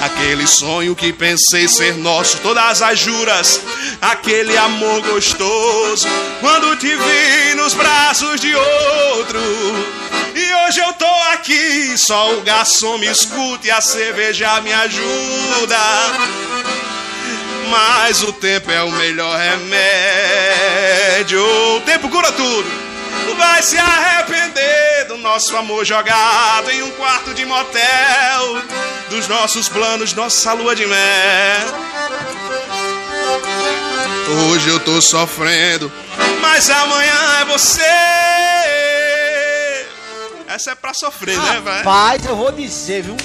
[0.00, 3.60] Aquele sonho que pensei ser nosso, todas as juras,
[4.00, 6.08] aquele amor gostoso
[6.52, 9.40] quando te vi nos braços de outro.
[10.34, 15.78] E hoje eu tô aqui, só o garçom me escuta e a cerveja me ajuda.
[17.70, 21.42] Mas o tempo é o melhor remédio.
[21.76, 22.70] O tempo cura tudo.
[23.38, 28.62] Vai se arrepender do nosso amor jogado em um quarto de motel.
[29.08, 30.98] Dos nossos planos, nossa lua de mel.
[34.50, 35.90] Hoje eu tô sofrendo
[36.52, 37.80] mas amanhã é você.
[40.46, 41.76] Essa é pra sofrer, Rapaz, né, velho?
[41.78, 43.16] Rapaz, eu vou dizer, viu?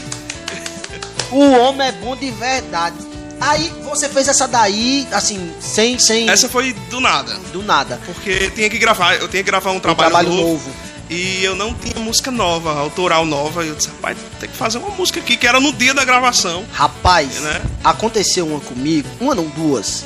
[1.31, 2.95] O homem é bom de verdade.
[3.41, 6.29] Aí você fez essa daí, assim, sem, sem.
[6.29, 7.33] Essa foi do nada.
[7.51, 7.99] Do nada.
[8.05, 10.71] Porque tinha que gravar, eu tinha que gravar um trabalho, um trabalho novo, novo.
[11.09, 13.65] E eu não tinha música nova, autoral nova.
[13.65, 16.05] E eu disse, rapaz, tem que fazer uma música aqui, que era no dia da
[16.05, 16.65] gravação.
[16.71, 17.61] Rapaz, né?
[17.83, 20.05] aconteceu uma comigo, uma não, duas.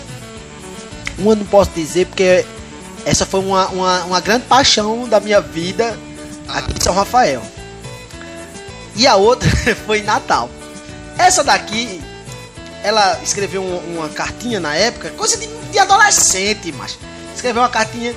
[1.18, 2.46] Uma não posso dizer porque
[3.06, 5.98] essa foi uma, uma, uma grande paixão da minha vida
[6.48, 7.42] aqui em São Rafael.
[8.96, 9.50] E a outra
[9.86, 10.50] foi em Natal.
[11.18, 12.02] Essa daqui,
[12.84, 16.98] ela escreveu uma, uma cartinha na época, coisa de, de, adolescente, mas
[17.36, 18.16] escreveu uma cartinha.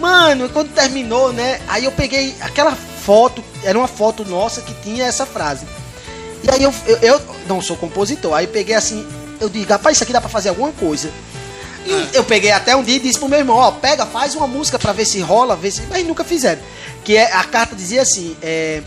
[0.00, 1.60] Mano, quando terminou, né?
[1.68, 5.66] Aí eu peguei aquela foto, era uma foto nossa que tinha essa frase.
[6.42, 9.06] E aí eu, eu, eu não sou compositor, aí peguei assim,
[9.40, 11.10] eu digo, rapaz, isso aqui dá pra fazer alguma coisa.
[11.86, 14.48] E eu peguei até um dia e disse pro meu irmão, ó, pega, faz uma
[14.48, 15.82] música para ver se rola, ver se.
[15.82, 16.60] Mas nunca fizeram.
[17.04, 18.82] Que é, a carta dizia assim, é...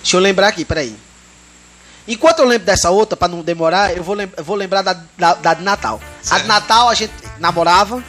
[0.00, 0.96] Deixa eu lembrar aqui, peraí.
[2.06, 4.94] Enquanto eu lembro dessa outra, para não demorar, eu vou, lem eu vou lembrar da,
[5.18, 6.00] da, da, de Natal.
[6.22, 6.40] Certo.
[6.40, 8.02] A de Natal a gente namorava.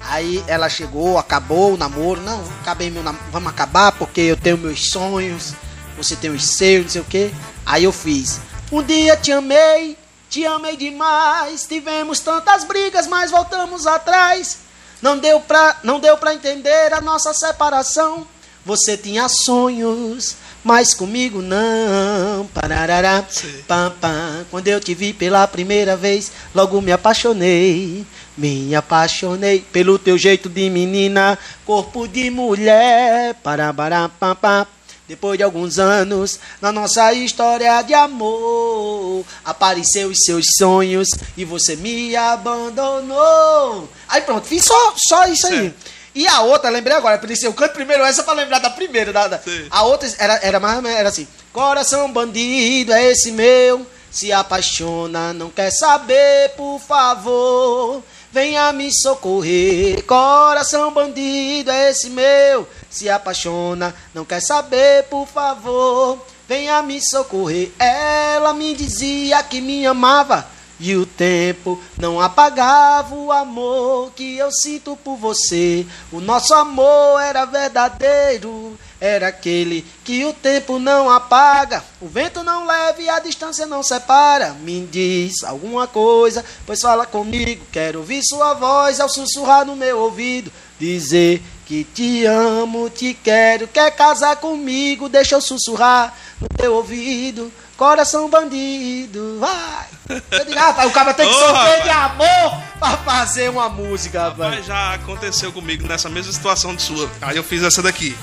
[0.00, 2.20] Aí ela chegou, acabou o namoro.
[2.20, 5.54] Não, acabei meu nam vamos acabar porque eu tenho meus sonhos.
[5.96, 7.32] Você tem os seus, não sei o que.
[7.64, 8.40] Aí eu fiz.
[8.70, 9.96] Um dia te amei,
[10.34, 14.58] te amei demais, tivemos tantas brigas, mas voltamos atrás.
[15.00, 18.26] Não deu pra, não deu pra entender a nossa separação.
[18.66, 22.48] Você tinha sonhos, mas comigo não.
[22.52, 23.24] Parará,
[23.68, 24.44] pam, pam.
[24.50, 28.04] Quando eu te vi pela primeira vez, logo me apaixonei.
[28.36, 33.36] Me apaixonei pelo teu jeito de menina, corpo de mulher.
[33.40, 34.66] Parabarapapá.
[35.06, 41.76] Depois de alguns anos, na nossa história de amor, apareceu os seus sonhos e você
[41.76, 43.88] me abandonou.
[44.08, 45.74] Aí pronto, fiz só, só isso aí.
[46.14, 49.12] E a outra, lembrei agora, por isso eu canto primeiro essa pra lembrar da primeira.
[49.12, 49.40] Da, da-
[49.70, 55.50] a outra era, era mais era assim: Coração bandido é esse meu, se apaixona, não
[55.50, 58.02] quer saber, por favor.
[58.32, 62.66] Venha me socorrer, coração bandido é esse meu.
[62.94, 66.24] Se apaixona, não quer saber, por favor.
[66.48, 67.72] Venha me socorrer.
[67.76, 70.46] Ela me dizia que me amava.
[70.78, 75.84] E o tempo não apagava o amor que eu sinto por você.
[76.12, 81.82] O nosso amor era verdadeiro, era aquele que o tempo não apaga.
[82.00, 84.50] O vento não leva e a distância não separa.
[84.50, 87.66] Me diz alguma coisa, pois fala comigo.
[87.72, 90.52] Quero ouvir sua voz ao sussurrar no meu ouvido.
[90.78, 95.08] Dizer que te amo, te quero, quer casar comigo.
[95.08, 97.52] Deixa eu sussurrar no teu ouvido.
[97.76, 99.86] Coração bandido, vai.
[100.30, 102.30] Eu digo, rapaz, o cara tem que Ô, sofrer de rapaz.
[102.30, 104.54] amor pra fazer uma música, rapaz.
[104.56, 107.10] Mas já aconteceu comigo nessa mesma situação de sua.
[107.20, 108.16] Aí eu fiz essa daqui.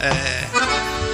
[0.00, 1.09] É.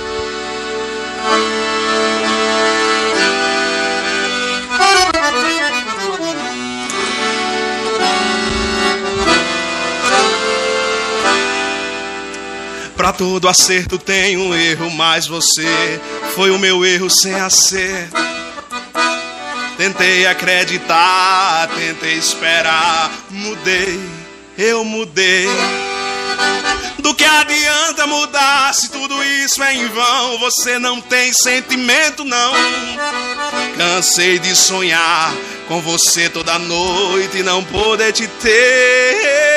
[13.07, 16.01] Pra todo acerto tem um erro, mas você
[16.35, 18.17] foi o meu erro sem acerto.
[19.77, 24.01] Tentei acreditar, tentei esperar, mudei,
[24.59, 25.47] eu mudei.
[26.99, 30.39] Do que adianta mudar se tudo isso é em vão?
[30.41, 32.55] Você não tem sentimento, não.
[33.79, 35.33] Cansei de sonhar
[35.69, 39.56] com você toda noite e não poder te ter.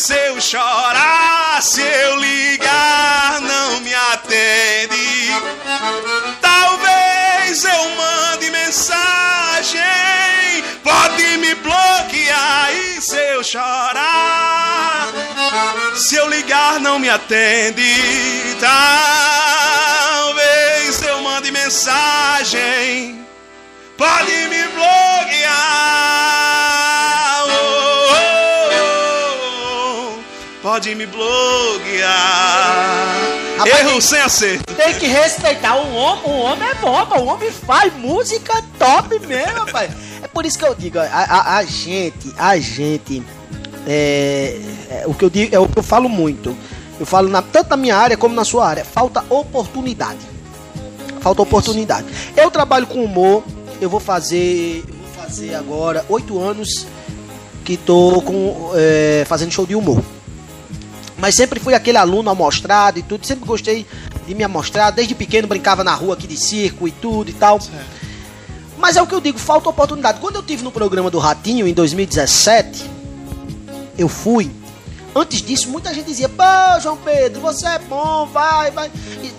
[0.00, 5.28] Se eu chorar, se eu ligar, não me atende.
[6.40, 9.82] Talvez eu mande mensagem,
[10.82, 12.72] pode me bloquear.
[12.72, 15.08] E se eu chorar,
[15.94, 18.56] se eu ligar, não me atende.
[20.08, 23.22] Talvez eu mande mensagem,
[23.98, 26.69] pode me bloquear.
[30.70, 32.06] Pode me bloquear.
[33.58, 34.72] Rapaz, Erro sem acerto.
[34.76, 36.24] Tem que respeitar o homem.
[36.24, 37.18] O homem é bom, pô.
[37.18, 39.90] o homem faz música top mesmo, rapaz.
[40.22, 43.20] É por isso que eu digo, a, a- a gente, a gente,
[43.84, 46.56] é, é, o que eu digo, é o que eu falo muito.
[47.00, 48.84] Eu falo na, tanto na minha área como na sua área.
[48.84, 50.20] Falta oportunidade.
[51.20, 52.06] Falta oportunidade.
[52.36, 53.42] Eu trabalho com humor.
[53.80, 56.86] Eu vou fazer, eu vou fazer agora oito anos
[57.64, 60.00] que tô com, é, fazendo show de humor.
[61.20, 63.86] Mas sempre fui aquele aluno amostrado e tudo, sempre gostei
[64.26, 67.60] de me amostrar, desde pequeno brincava na rua aqui de circo e tudo e tal.
[68.78, 70.20] Mas é o que eu digo, falta oportunidade.
[70.20, 72.90] Quando eu tive no programa do Ratinho em 2017,
[73.98, 74.50] eu fui.
[75.14, 78.90] Antes disso, muita gente dizia: Pô, João Pedro, você é bom, vai, vai.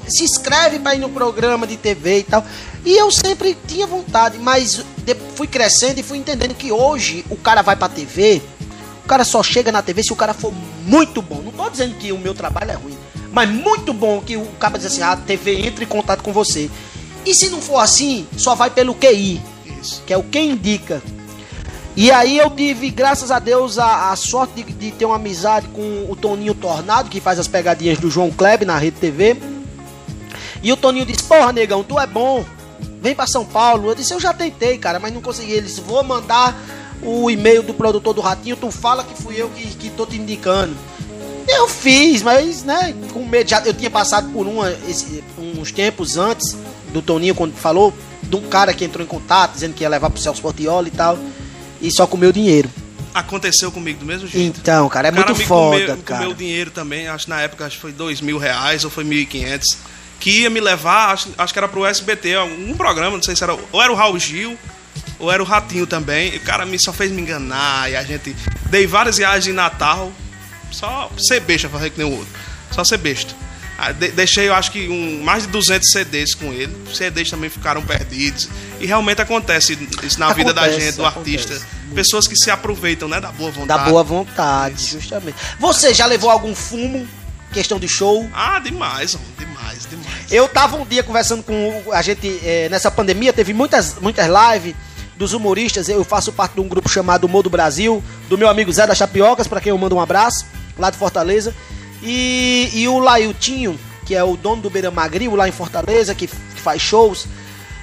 [0.08, 2.46] Se inscreve pra ir no programa de TV e tal.
[2.86, 4.84] E eu sempre tinha vontade, mas
[5.36, 8.42] fui crescendo e fui entendendo que hoje o cara vai pra TV,
[9.12, 10.54] cara só chega na TV se o cara for
[10.86, 11.42] muito bom.
[11.44, 12.98] Não tô dizendo que o meu trabalho é ruim,
[13.34, 16.32] mas muito bom que o cara diz assim: ah, a TV entra em contato com
[16.32, 16.72] você.
[17.26, 19.42] E se não for assim, só vai pelo QI,
[19.82, 20.02] Isso.
[20.08, 21.04] que é o que indica.
[21.94, 25.68] E aí eu tive, graças a Deus, a, a sorte de, de ter uma amizade
[25.68, 29.36] com o Toninho Tornado, que faz as pegadinhas do João Kleber na Rede TV.
[30.64, 32.46] E o Toninho disse, porra, negão, tu é bom.
[33.02, 33.90] Vem pra São Paulo.
[33.90, 35.52] Eu disse, eu já tentei, cara, mas não consegui.
[35.52, 36.56] Ele disse, vou mandar
[37.04, 40.16] o e-mail do produtor do Ratinho, tu fala que fui eu que, que tô te
[40.18, 40.76] indicando.
[41.48, 43.50] Eu fiz, mas, né, com medo.
[43.50, 46.56] Já, eu tinha passado por uma, esse- uns tempos antes
[46.94, 50.10] do Toninho, quando falou, de um cara que entrou em contato, dizendo que ia levar
[50.10, 51.18] pro Celso Portioli e tal,
[51.82, 52.70] e só comeu dinheiro.
[53.14, 54.58] Aconteceu comigo do mesmo jeito.
[54.60, 56.22] Então, cara, é cara muito me foda, comeu, me cara.
[56.22, 59.04] comeu dinheiro também, acho que na época acho que foi dois mil reais ou foi
[59.04, 59.68] mil e quinhentos.
[60.20, 63.44] Que ia me levar, acho, acho que era pro SBT, algum programa, não sei se
[63.44, 63.58] era.
[63.72, 64.56] Ou era o Raul Gil,
[65.22, 66.34] ou era o Ratinho também.
[66.34, 67.90] E o cara me, só fez me enganar.
[67.90, 68.36] E a gente.
[68.70, 70.12] Dei várias viagens de Natal.
[70.72, 72.34] Só ser besta, fazer que nem o outro.
[72.72, 73.34] Só ser besta.
[73.98, 76.76] De- deixei, eu acho que um, mais de 200 CDs com ele.
[76.94, 78.48] CDs também ficaram perdidos.
[78.80, 81.54] E realmente acontece isso na vida da Acontece, gente, do artista.
[81.56, 81.82] acontece.
[81.96, 83.20] Pessoas que se aproveitam, né?
[83.20, 83.90] Da boa Da vontade.
[83.90, 85.36] boa vontade, justamente.
[85.60, 87.08] Você já levou algum fumo?
[87.52, 88.30] Questão de show?
[88.34, 90.32] Ah, demais, demais, demais.
[90.32, 94.74] Eu tava um dia conversando com a gente, eh, nessa pandemia, teve muitas, muitas lives
[95.22, 98.88] dos humoristas, eu faço parte de um grupo chamado Modo Brasil, do meu amigo Zé
[98.88, 100.48] da Chapiocas, para quem eu mando um abraço,
[100.80, 101.54] lá de Fortaleza.
[102.02, 106.26] E, e o Lailtinho, que é o dono do Beira Magrio lá em Fortaleza, que,
[106.26, 107.28] que faz shows,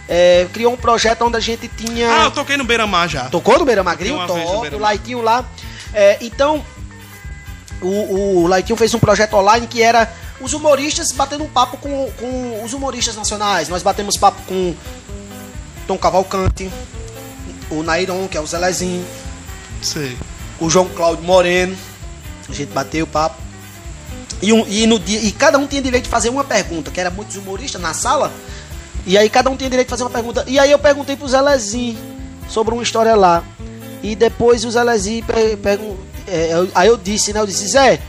[0.08, 2.10] é, criou um projeto onde a gente tinha.
[2.10, 3.26] Ah, eu toquei no Beira Mar já.
[3.26, 3.84] Tocou no Beira
[4.26, 4.80] Top, Beira o.
[4.80, 5.44] Laitinho lá.
[5.94, 6.64] É, então,
[7.80, 12.10] o, o Laitinho fez um projeto online que era os humoristas batendo um papo com,
[12.18, 13.68] com os humoristas nacionais.
[13.68, 14.74] Nós batemos papo com
[15.86, 16.68] Tom Cavalcante,
[17.70, 19.04] o Nairon, que é o Zelezinho,
[19.82, 20.16] Sei.
[20.60, 21.76] o João Cláudio Moreno.
[22.48, 23.40] A gente bateu o papo.
[24.40, 27.00] E, um, e, no dia, e cada um tinha direito de fazer uma pergunta, que
[27.00, 28.32] era muitos humoristas na sala.
[29.06, 30.44] E aí cada um tinha direito de fazer uma pergunta.
[30.46, 31.98] E aí eu perguntei pro Zelezinho
[32.48, 33.42] sobre uma história lá.
[34.02, 37.40] E depois o Zelezinho per, pergun- é, eu- aí eu disse, né?
[37.40, 38.00] Eu disse, Zé,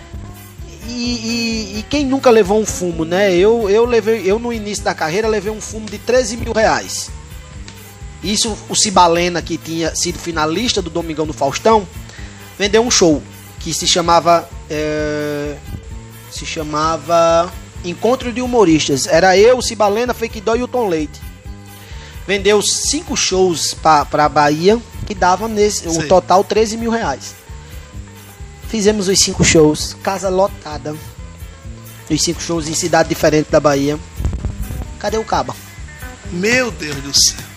[0.87, 3.33] e, e- e quem nunca levou um fumo, né?
[3.33, 7.09] Eu, eu levei, eu no início da carreira levei um fumo de 13 mil reais.
[8.23, 11.87] Isso o Cibalena, que tinha sido finalista do Domingão do Faustão,
[12.57, 13.21] vendeu um show
[13.59, 14.47] que se chamava.
[14.69, 15.55] é,
[16.31, 17.51] se chamava
[17.83, 19.07] Encontro de Humoristas.
[19.07, 21.19] Era eu, Cibalena, Fake Dó e o Tom Leite.
[22.27, 26.07] Vendeu cinco shows pra, pra Bahia, que dava nesse, o Sei.
[26.07, 27.33] total 13 mil reais.
[28.67, 30.95] Fizemos os cinco shows, casa lotada.
[32.09, 33.97] Os cinco shows em cidade diferente da Bahia.
[34.99, 35.55] Cadê o Caba?
[36.31, 37.48] Meu Deus do céu.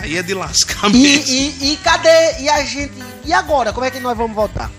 [0.00, 1.32] Aí é de lascar E, mesmo.
[1.32, 2.40] e, e cadê?
[2.40, 2.92] E a gente.
[3.24, 3.72] E agora?
[3.72, 4.70] Como é que nós vamos voltar?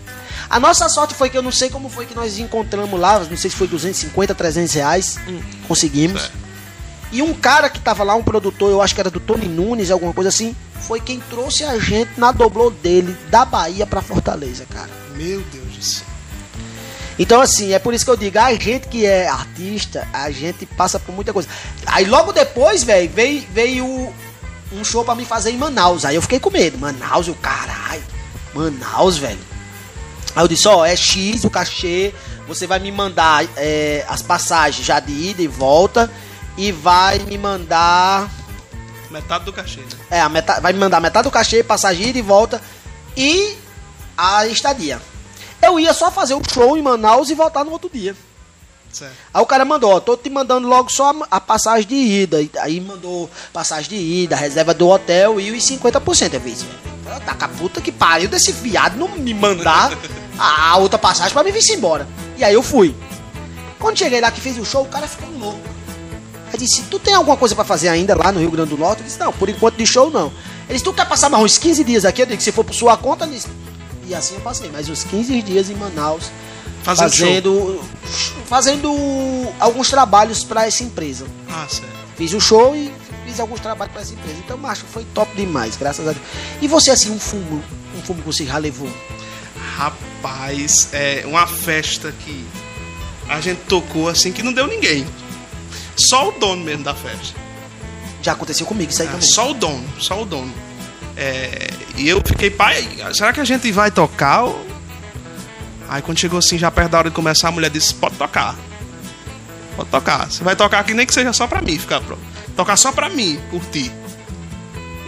[0.50, 3.38] A nossa sorte foi que eu não sei como foi que nós encontramos lá, não
[3.38, 5.18] sei se foi 250, 300 reais.
[5.68, 6.22] Conseguimos.
[6.22, 6.38] Certo.
[7.12, 9.90] E um cara que tava lá, um produtor, eu acho que era do Tony Nunes,
[9.92, 14.66] alguma coisa assim, foi quem trouxe a gente na doblô dele, da Bahia pra Fortaleza,
[14.72, 14.90] cara.
[15.16, 16.06] Meu Deus do céu.
[17.18, 20.66] Então, assim, é por isso que eu digo, a gente que é artista, a gente
[20.66, 21.50] passa por muita coisa.
[21.86, 24.14] Aí logo depois, velho, veio, veio
[24.72, 26.06] um show pra me fazer em Manaus.
[26.06, 26.78] Aí eu fiquei com medo.
[26.78, 28.04] Manaus, eu, caralho,
[28.54, 29.40] Manaus, velho.
[30.36, 32.14] Aí eu disse, ó, é X o cachê,
[32.48, 36.12] você vai me mandar é, as passagens já de ida e volta
[36.58, 38.30] e vai me mandar
[39.10, 39.88] Metade do cachê, né?
[40.12, 42.62] é, a metade, vai me mandar metade do cachê, passagem ida e volta
[43.18, 43.58] e
[44.16, 45.02] a estadia.
[45.62, 48.16] Eu ia só fazer o show em Manaus e voltar no outro dia.
[48.92, 49.14] Certo.
[49.34, 52.38] Aí o cara mandou, ó, tô te mandando logo só a, passagem de ida.
[52.60, 56.34] Aí mandou passagem de ida, reserva do hotel e os 50%.
[56.34, 56.66] Eu fiz,
[57.26, 59.92] tá com a puta que pariu desse viado não me mandar
[60.38, 62.08] a, outra passagem pra me vir embora.
[62.38, 62.96] E aí eu fui.
[63.80, 65.62] Quando cheguei lá que fez o show, o cara ficou louco.
[66.52, 69.02] Aí disse, tu tem alguma coisa pra fazer ainda lá no Rio Grande do Norte?
[69.02, 70.34] Eu disse, não, por enquanto de show não.
[70.68, 72.24] Ele disse, tu quer passar mais uns 15 dias aqui?
[72.24, 73.48] Eu disse, se for por sua conta, disse.
[74.08, 76.32] E assim eu passei, mais uns 15 dias em Manaus
[76.84, 77.82] Fazendo, fazendo
[78.48, 81.28] fazendo alguns trabalhos para essa empresa.
[81.50, 81.90] Ah, certo.
[82.18, 82.92] Fiz o show e
[83.26, 84.38] fiz alguns trabalhos para essa empresa.
[84.44, 86.24] Então, macho, foi top demais, graças a Deus.
[86.62, 87.64] E você assim, um fumo,
[87.98, 88.90] um fumo que você já levou?
[89.76, 92.46] Rapaz, é uma festa que
[93.28, 95.06] a gente tocou assim que não deu ninguém.
[95.96, 97.36] Só o dono mesmo da festa.
[98.22, 99.28] Já aconteceu comigo isso aí É, também.
[99.28, 100.52] só o dono, só o dono.
[101.16, 104.46] É, e eu fiquei, pai, será que a gente vai tocar?
[105.90, 108.56] Aí quando chegou assim, já perto da hora de começar, a mulher disse, pode tocar.
[109.76, 110.30] Pode tocar.
[110.30, 112.22] Você vai tocar aqui nem que seja só pra mim, ficar pronto.
[112.56, 113.92] Tocar só pra mim, curtir.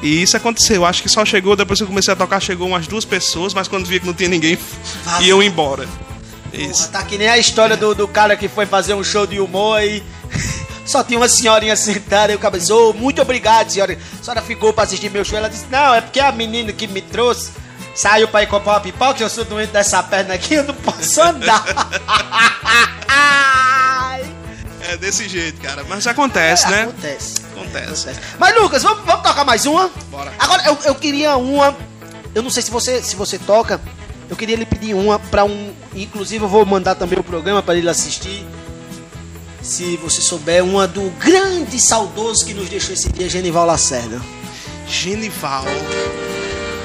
[0.02, 0.84] E isso aconteceu.
[0.86, 3.68] Acho que só chegou, depois que eu comecei a tocar, chegou umas duas pessoas, mas
[3.68, 4.58] quando via que não tinha ninguém,
[5.04, 5.22] Vazou.
[5.28, 5.88] iam embora.
[6.52, 6.90] Porra, Isso.
[6.90, 9.82] tá que nem a história do, do cara que foi fazer um show de humor
[9.84, 10.02] e
[10.86, 13.98] só tinha uma senhorinha sentada e o "Ô, muito obrigado, senhora.
[14.20, 15.38] A senhora ficou pra assistir meu show.
[15.38, 17.52] Ela disse, não, é porque a menina que me trouxe
[17.96, 21.22] saiu pra ir comprar uma pipoca, eu sou doente dessa perna aqui, eu não posso
[21.22, 21.64] andar.
[24.84, 25.86] É desse jeito, cara.
[25.88, 26.82] Mas acontece, É, né?
[26.84, 27.36] Acontece.
[27.56, 28.10] Acontece.
[28.10, 28.36] Acontece.
[28.38, 29.90] Mas Lucas, vamos, vamos tocar mais uma?
[30.10, 30.34] Bora.
[30.38, 31.76] Agora, eu, eu queria uma.
[32.36, 33.80] Eu não sei se você, se você toca.
[34.30, 35.74] Eu queria lhe pedir uma pra um.
[35.94, 38.46] Inclusive, eu vou mandar também o programa pra ele assistir.
[39.62, 44.20] Se você souber, uma do grande saudoso que nos deixou esse dia, Genival Lacerda.
[44.88, 45.64] Genival.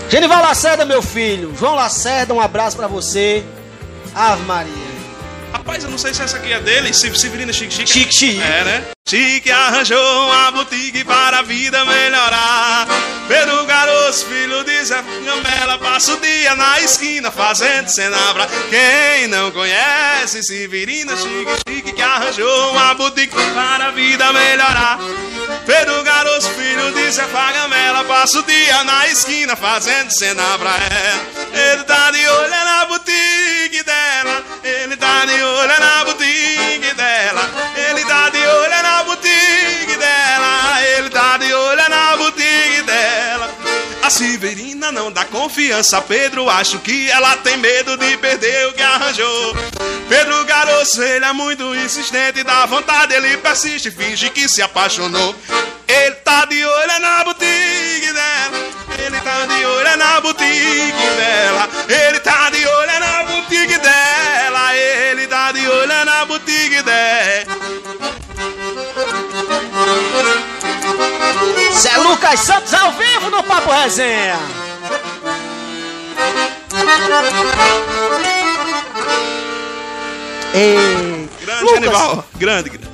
[0.08, 1.54] Genival Lacerda, meu filho.
[1.58, 3.44] João Lacerda, um abraço pra você.
[4.14, 4.86] Ave Maria.
[5.52, 7.90] Rapaz, eu não sei se essa aqui é dele, Se- Severina Chique Chique.
[7.92, 8.42] Chique Chique.
[8.42, 8.84] É, né?
[9.08, 12.86] Chique arranjou uma boutique para a vida melhorar.
[13.28, 18.46] Pedro Garoto, filho de Zé Gamela, passa o dia na esquina fazendo cenabra.
[18.68, 24.98] Quem não conhece Severina Chique Chique que arranjou uma boutique para a vida melhorar.
[25.64, 30.70] Pedro Garoto, filho de Zé Gamela, passa o dia na esquina fazendo cenabra.
[30.70, 31.72] É.
[31.72, 34.44] Ele tá de olho na boutique dela.
[34.62, 36.85] Ele tá de olho na boutique
[44.46, 46.00] Severina não dá confiança.
[46.02, 49.56] Pedro, acho que ela tem medo de perder o que arranjou.
[50.08, 55.34] Pedro Garoto, ele é muito insistente, dá vontade, ele persiste, finge que se apaixonou.
[55.88, 58.76] Ele tá de olho na boutique dela.
[59.04, 61.68] Ele tá de olho na boutique dela.
[61.88, 62.20] Ele
[71.78, 74.38] Zé Lucas Santos ao vivo no Papo Resenha.
[80.54, 82.24] Ei, Grande, Lucas, Aníbal.
[82.36, 82.88] Grande, grande.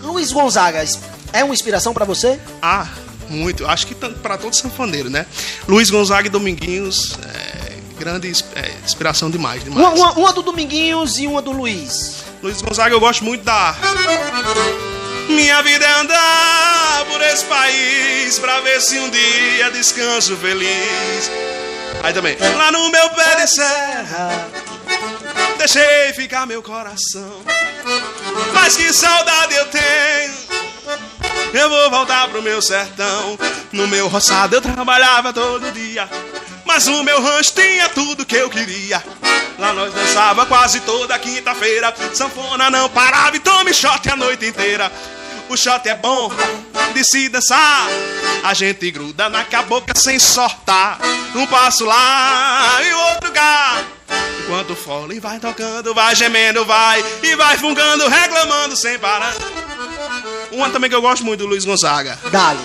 [0.00, 0.84] Luiz Gonzaga
[1.32, 2.40] é uma inspiração pra você?
[2.60, 2.86] Ah,
[3.28, 3.66] muito.
[3.66, 5.26] Acho que tanto para todo sanfoneiro, né?
[5.68, 9.80] Luiz Gonzaga e Dominguinhos, é, grande é, inspiração demais, demais.
[9.84, 12.24] Uma, uma- uma do Dominguinhos e uma do Luiz.
[12.42, 13.74] Luiz Gonzaga eu gosto muito da.
[15.28, 21.30] Minha vida é andar por esse país pra ver se um dia descanso feliz.
[22.02, 22.36] Aí também.
[22.56, 24.48] Lá no meu pé de serra,
[25.58, 27.42] deixei ficar meu coração.
[28.54, 30.46] Mas que saudade eu tenho.
[31.52, 33.38] Eu vou voltar pro meu sertão.
[33.72, 36.08] No meu roçado eu trabalhava todo dia.
[36.64, 39.02] Mas o meu rancho tinha tudo que eu queria.
[39.58, 41.94] Lá nós dançava quase toda quinta-feira.
[42.12, 44.90] Sanfona não parava e tome shot a noite inteira.
[45.48, 46.30] O shot é bom
[46.92, 47.86] de se dançar.
[48.42, 50.98] A gente gruda na cabocla sem sortar.
[51.34, 53.84] Um passo lá e outro cá.
[54.40, 59.34] Enquanto o fole vai tocando, vai gemendo, vai e vai fungando, reclamando sem parar.
[60.52, 62.18] Uma também que eu gosto muito do Luiz Gonzaga.
[62.30, 62.60] Dali.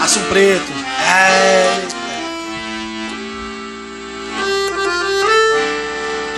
[0.00, 0.72] Aço preto.
[1.06, 1.99] É.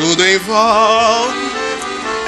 [0.02, 1.32] Tudo em volta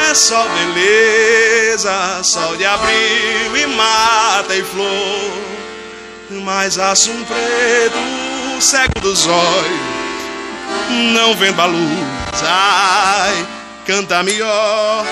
[0.09, 5.33] é só beleza, sol de abril e mata e flor.
[6.45, 7.99] Mas um preto,
[8.61, 9.81] cego dos olhos,
[11.15, 12.45] não vendo a luz.
[12.45, 13.45] Ai,
[13.85, 15.05] canta melhor,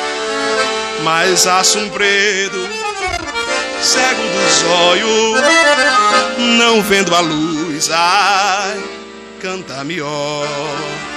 [1.02, 1.44] mas
[1.78, 2.68] um preto,
[3.80, 5.40] cego dos olhos,
[6.38, 7.90] não vendo a luz.
[7.90, 8.80] Ai,
[9.40, 11.11] canta melhor.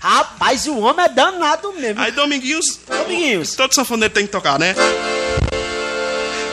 [0.00, 2.00] Rapaz, o homem é danado mesmo.
[2.00, 2.80] Aí Dominguinhos.
[2.86, 3.54] Dominguinhos.
[3.54, 4.74] Todo sanfoneiro tem que tocar, né?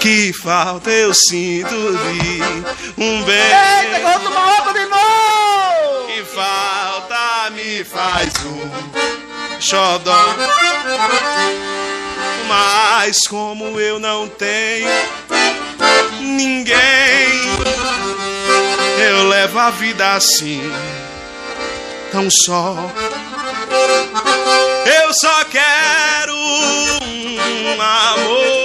[0.05, 2.39] Que falta eu sinto de
[2.95, 4.19] um Eita, bem.
[4.19, 6.07] que tomar outra de novo!
[6.13, 10.35] Que falta me faz um xodó.
[12.47, 14.87] Mas como eu não tenho
[16.19, 16.77] ninguém,
[19.09, 20.71] eu levo a vida assim,
[22.11, 22.75] tão só.
[24.85, 28.64] Eu só quero um amor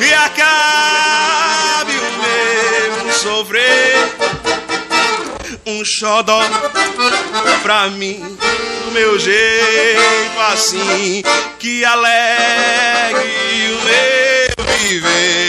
[0.00, 3.96] e acabe o meu sofrer.
[5.66, 6.40] Um xodó
[7.62, 8.38] pra mim,
[8.84, 11.22] do meu jeito assim,
[11.58, 13.28] que alegre
[13.72, 15.40] o meu viver.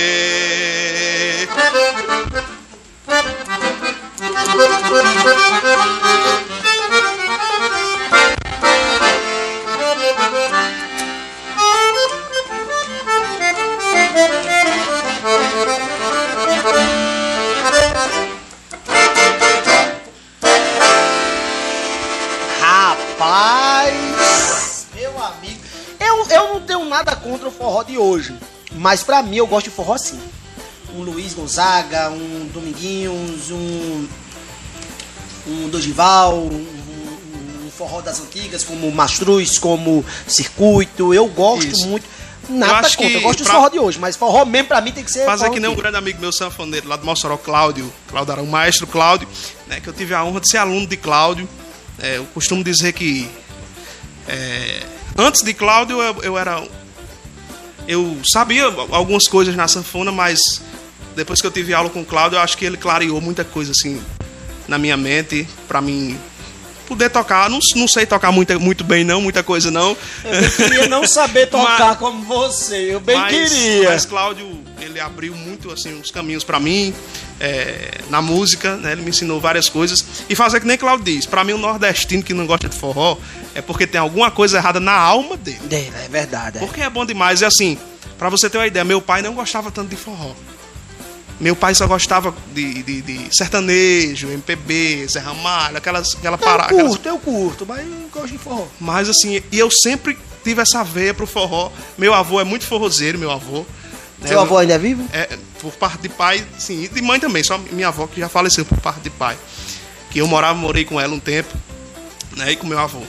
[27.04, 28.36] Nada contra o forró de hoje,
[28.76, 30.20] mas pra mim eu gosto de forró sim.
[30.94, 34.08] Um Luiz Gonzaga, um Dominguinhos, um
[35.48, 41.14] um Dogival, um, um- um forró das antigas como Mastruz, como Circuito.
[41.14, 41.88] Eu gosto Isso.
[41.88, 42.06] muito.
[42.50, 44.92] Nada acho contra, que eu gosto pra- forró de hoje, mas forró mesmo pra mim
[44.92, 45.26] tem que ser.
[45.26, 48.46] Fazer forró que nem um grande amigo meu sanfoneiro lá do Mossoró, Cláudio, Cláudio Arão,
[48.46, 49.28] maestro Cláudio,
[49.68, 51.48] né, que eu tive a honra de ser aluno de Cláudio.
[51.98, 53.30] É, eu costumo dizer que
[54.28, 54.84] é,
[55.18, 56.62] antes de Cláudio eu, eu era.
[57.88, 60.62] Eu sabia algumas coisas na sanfona, mas
[61.16, 63.72] depois que eu tive aula com o Cláudio, eu acho que ele clareou muita coisa
[63.72, 64.02] assim
[64.68, 66.18] na minha mente, pra mim
[66.92, 67.50] poder tocar.
[67.50, 69.96] Não, não sei tocar muito, muito bem, não, muita coisa não.
[70.24, 73.90] Eu queria não saber tocar mas, como você, eu bem mas, queria.
[73.90, 76.94] Mas Cláudio, ele abriu muito assim os caminhos para mim
[77.40, 78.92] é, na música, né?
[78.92, 80.06] Ele me ensinou várias coisas.
[80.30, 83.18] E fazer que nem Cláudio diz, para mim o nordestino que não gosta de forró
[83.56, 85.62] é porque tem alguma coisa errada na alma dele.
[85.72, 86.58] É, é verdade.
[86.58, 86.60] É.
[86.60, 87.42] Porque é bom demais.
[87.42, 87.78] É assim,
[88.18, 90.34] para você ter uma ideia, meu pai não gostava tanto de forró.
[91.42, 96.72] Meu pai só gostava de, de, de sertanejo, MPB, Zé Ramalho, aquelas, aquela parada.
[96.72, 97.26] Eu curto, aquelas...
[97.26, 98.68] eu curto, mas eu gosto de forró.
[98.80, 101.72] Mas assim, e eu sempre tive essa veia pro forró.
[101.98, 103.66] Meu avô é muito forrozeiro, meu avô.
[104.20, 104.28] Né?
[104.28, 105.04] Seu avô ainda é vivo?
[105.12, 108.30] É, por parte de pai, sim, e de mãe também, só minha avó que já
[108.30, 109.36] faleceu por parte de pai.
[110.12, 111.58] Que eu morava, morei com ela um tempo,
[112.38, 113.02] né, e com meu avô.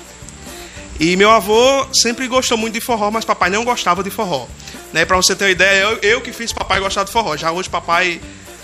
[0.98, 4.46] E meu avô sempre gostou muito de forró, mas papai não gostava de forró.
[4.92, 7.36] Né, pra você ter uma ideia, eu, eu que fiz papai gostar de forró.
[7.36, 8.20] Já hoje papai.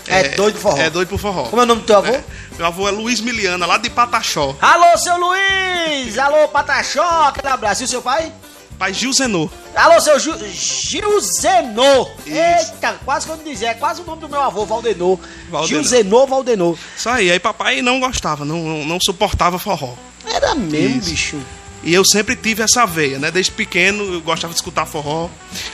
[0.07, 0.77] É, é doido por forró.
[0.77, 1.43] É doido por forró.
[1.43, 2.13] Como é o nome do teu avô?
[2.13, 2.23] É,
[2.57, 4.55] meu avô é Luiz Miliana, lá de Pataxó.
[4.61, 6.17] Alô, seu Luiz!
[6.17, 7.83] Alô, Pataxó, aquele abraço.
[7.83, 8.31] E o seu pai?
[8.77, 9.49] Pai Gil Zenô.
[9.75, 12.07] Alô, seu Gil, Gil Zenô.
[12.25, 13.71] Eita, quase que eu não dizia.
[13.71, 15.19] É quase o nome do meu avô, Valdenô.
[15.49, 15.67] Valdenô.
[15.67, 16.77] Gil Zenô, Valdenô.
[16.97, 17.29] Isso aí.
[17.29, 19.95] Aí papai não gostava, não, não, não suportava forró.
[20.25, 21.09] Era mesmo, Isso.
[21.09, 21.37] bicho.
[21.83, 23.31] E eu sempre tive essa veia, né?
[23.31, 25.29] Desde pequeno eu gostava de escutar forró.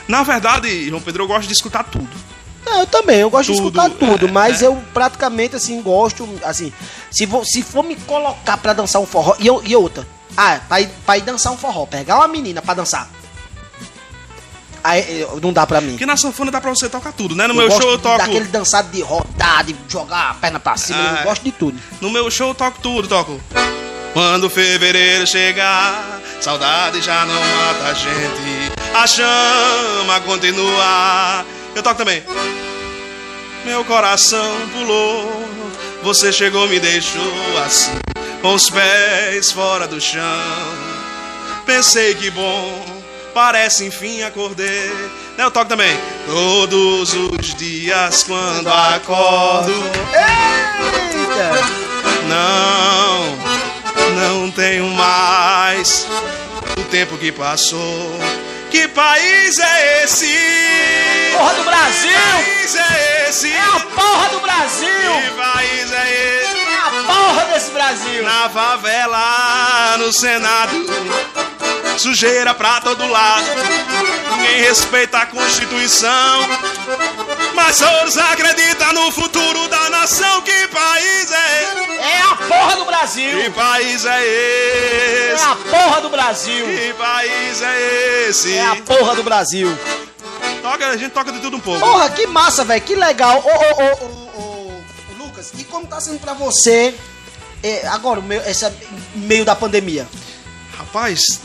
[0.06, 2.08] Na verdade, João Pedro, eu gosto de escutar tudo.
[2.64, 4.66] Não, eu também, eu gosto tudo, de escutar tudo, é, mas é.
[4.66, 6.72] eu praticamente assim gosto, assim,
[7.12, 10.04] se, for, se for me colocar para dançar um forró, e, eu, e outra,
[10.36, 13.08] ah, pra ir, pra ir dançar um forró, pegar uma menina pra dançar.
[14.82, 15.90] Aí não dá pra mim.
[15.90, 17.48] Porque na sanfona dá pra você tocar tudo, né?
[17.48, 18.18] No eu meu show eu toco.
[18.18, 21.78] Daquele dançado de rodar, de jogar a perna pra cima, ah, eu gosto de tudo.
[22.00, 23.40] No meu show eu toco tudo, toco.
[24.16, 28.72] Quando fevereiro chegar, saudade já não mata a gente.
[28.94, 31.44] A chama continua.
[31.74, 32.24] Eu toco também.
[33.66, 35.46] Meu coração pulou,
[36.02, 37.22] você chegou, me deixou
[37.62, 37.92] assim
[38.40, 40.22] com os pés fora do chão.
[41.66, 42.86] Pensei que bom,
[43.34, 44.88] parece enfim acordei.
[45.36, 45.94] Né, eu toco também.
[46.24, 49.74] Todos os dias quando acordo.
[50.14, 51.86] Eita!
[52.28, 53.65] Não,
[54.10, 56.06] não tenho mais
[56.78, 58.18] o tempo que passou.
[58.70, 61.32] Que país é esse?
[61.32, 62.10] Porra do Brasil!
[62.10, 63.52] Que país é esse?
[63.52, 64.88] É a porra do Brasil!
[64.88, 66.65] Que país é esse?
[67.06, 68.22] Porra desse Brasil!
[68.22, 70.72] Na favela, no Senado,
[71.98, 73.46] sujeira pra todo lado.
[74.32, 76.48] Ninguém respeita a Constituição.
[77.54, 80.42] Mas todos acreditam no futuro da nação.
[80.42, 81.62] Que país é?
[81.98, 83.42] É a porra do Brasil!
[83.42, 85.42] Que país é esse?
[85.42, 86.66] É a porra do Brasil!
[86.66, 88.54] Que país é esse?
[88.54, 89.76] É a porra do Brasil!
[90.62, 91.80] Toca, a gente toca de tudo um pouco.
[91.80, 93.42] Porra, que massa, velho, que legal.
[93.44, 94.25] Ô, ô, ô,
[95.46, 96.94] Lucas, e como tá sendo pra você
[97.62, 98.70] é, agora, esse
[99.14, 100.06] meio da pandemia?
[100.76, 101.40] Rapaz,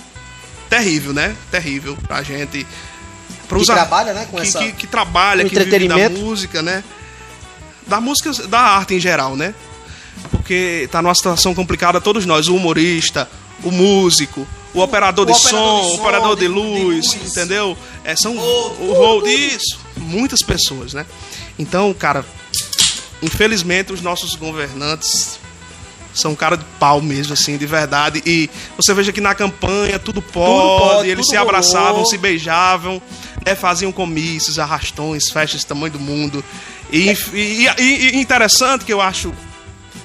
[0.70, 1.36] terrível, né?
[1.50, 2.66] Terrível pra gente.
[3.48, 4.28] Pra que trabalha, né?
[4.30, 4.60] Com que, essa...
[4.60, 6.84] que, que trabalha, que vive da música, né?
[7.88, 9.54] Da música, da arte em geral, né?
[10.30, 13.28] Porque tá numa situação complicada todos nós, o humorista,
[13.64, 16.48] o músico, o, o operador, de, o som, operador de som, o operador de, de,
[16.48, 17.78] luz, de, luz, entendeu?
[18.04, 21.06] É, são o, o hold, isso, muitas pessoas, né?
[21.58, 22.26] Então, cara,
[23.22, 25.40] infelizmente os nossos governantes
[26.14, 28.22] são cara de pau mesmo, assim, de verdade.
[28.26, 32.06] E você veja que na campanha tudo pode, tudo pode eles tudo se abraçavam, rolou.
[32.06, 33.02] se beijavam,
[33.46, 36.44] né, faziam comícios, arrastões, festas do tamanho do mundo.
[36.92, 37.18] E, é.
[37.34, 39.34] e, e, e, interessante que eu acho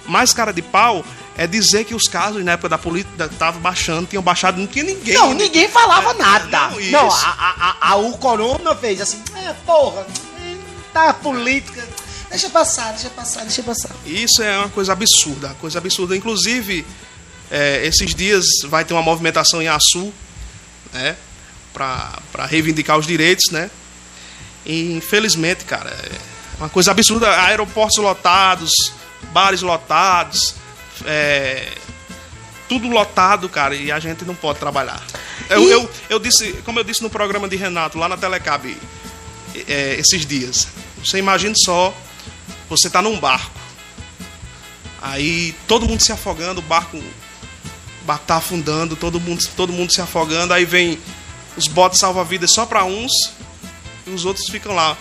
[0.07, 1.05] mais cara de pau
[1.37, 4.85] é dizer que os casos na época da política estavam baixando, tinham baixado, não tinha
[4.85, 5.15] ninguém.
[5.15, 6.69] Não, ninguém falava é, nada.
[6.69, 10.07] Não, não a, a, a, o Corona fez assim, é, porra,
[10.93, 11.85] tá política
[12.37, 13.91] Deixa passar, deixa passar, deixa passar.
[14.05, 16.15] Isso é uma coisa absurda, coisa absurda.
[16.15, 16.87] Inclusive,
[17.51, 20.13] é, esses dias vai ter uma movimentação em Açu,
[20.93, 21.17] né?
[21.73, 23.71] Para reivindicar os direitos, né?
[24.67, 26.13] E infelizmente, cara, é
[26.59, 27.27] uma coisa absurda.
[27.41, 28.71] Aeroportos lotados,
[29.33, 30.57] bares lotados,
[31.07, 31.73] é,
[32.69, 35.03] tudo lotado, cara, e a gente não pode trabalhar.
[35.49, 35.71] Eu, e...
[35.71, 38.77] eu, eu disse, como eu disse no programa de Renato, lá na Telecab,
[39.67, 40.69] é, esses dias.
[41.03, 41.97] Você imagine só
[42.69, 43.59] você está num barco.
[45.01, 49.93] Aí todo mundo se afogando, o barco, o barco tá afundando, todo mundo, todo mundo
[49.93, 50.53] se afogando.
[50.53, 50.99] Aí vem
[51.57, 53.13] os botes salva-vidas só para uns
[54.07, 54.97] e os outros ficam lá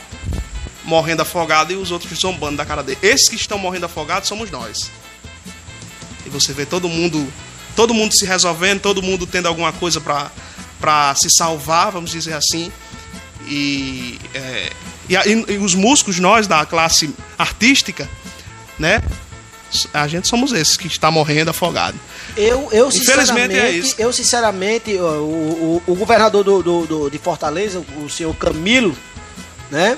[0.84, 3.00] morrendo afogados e os outros zombando da cara dele.
[3.02, 4.92] Esses que estão morrendo afogados somos nós.
[6.26, 7.32] E você vê todo mundo,
[7.76, 10.32] todo mundo se resolvendo, todo mundo tendo alguma coisa para
[10.80, 12.72] para se salvar, vamos dizer assim.
[13.48, 14.72] E é,
[15.10, 18.08] e, e, os músicos, nós da classe artística,
[18.80, 19.02] né?
[19.94, 21.98] a gente somos esses que está morrendo afogado.
[22.38, 22.94] Eu, eu Infelizmente,
[23.26, 23.96] sinceramente, é isso.
[23.98, 28.96] eu sinceramente, o, o, o governador do, do, do- de Fortaleza, o senhor Camilo,
[29.70, 29.98] né?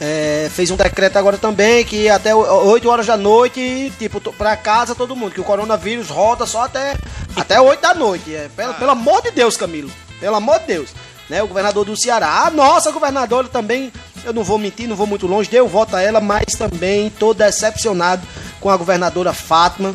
[0.00, 2.40] é, fez um decreto agora também que até o-
[2.70, 6.96] 8 horas da noite, tipo, pra casa todo mundo, que o coronavírus roda só até,
[7.36, 8.34] até 8 da noite.
[8.34, 9.90] É, pelo, pelo amor de Deus, Camilo.
[10.18, 10.90] Pelo amor de Deus.
[11.30, 12.44] Né, o governador do Ceará.
[12.46, 13.92] A nossa governadora também,
[14.24, 17.34] eu não vou mentir, não vou muito longe, deu voto a ela, mas também tô
[17.34, 18.26] decepcionado
[18.60, 19.94] com a governadora Fátima.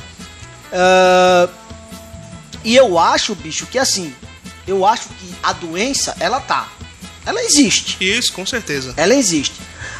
[0.71, 1.47] Ah,
[2.63, 4.13] e eu acho, bicho, que assim,
[4.67, 6.67] eu acho que a doença, ela tá.
[7.25, 7.97] Ela existe.
[8.01, 8.93] Isso, com certeza.
[8.97, 9.55] Ela existe.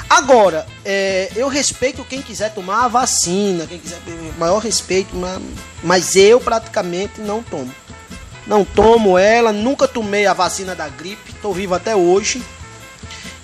[0.09, 3.99] Agora, é, eu respeito quem quiser tomar a vacina, quem quiser,
[4.37, 5.39] maior respeito, ma-
[5.83, 7.71] mas eu praticamente não tomo.
[8.47, 12.41] Não tomo ela, nunca tomei a vacina da gripe, tô vivo até hoje.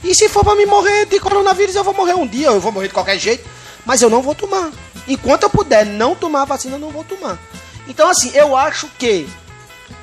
[0.06, 2.72] E se for pra me morrer de coronavírus, eu vou morrer um dia, eu vou
[2.72, 3.49] morrer de qualquer jeito,
[3.84, 4.72] mas eu não vou tomar.
[5.08, 7.39] Enquanto eu puder não tomar a vacina, eu não vou tomar.
[7.88, 9.28] Então, assim, eu acho que.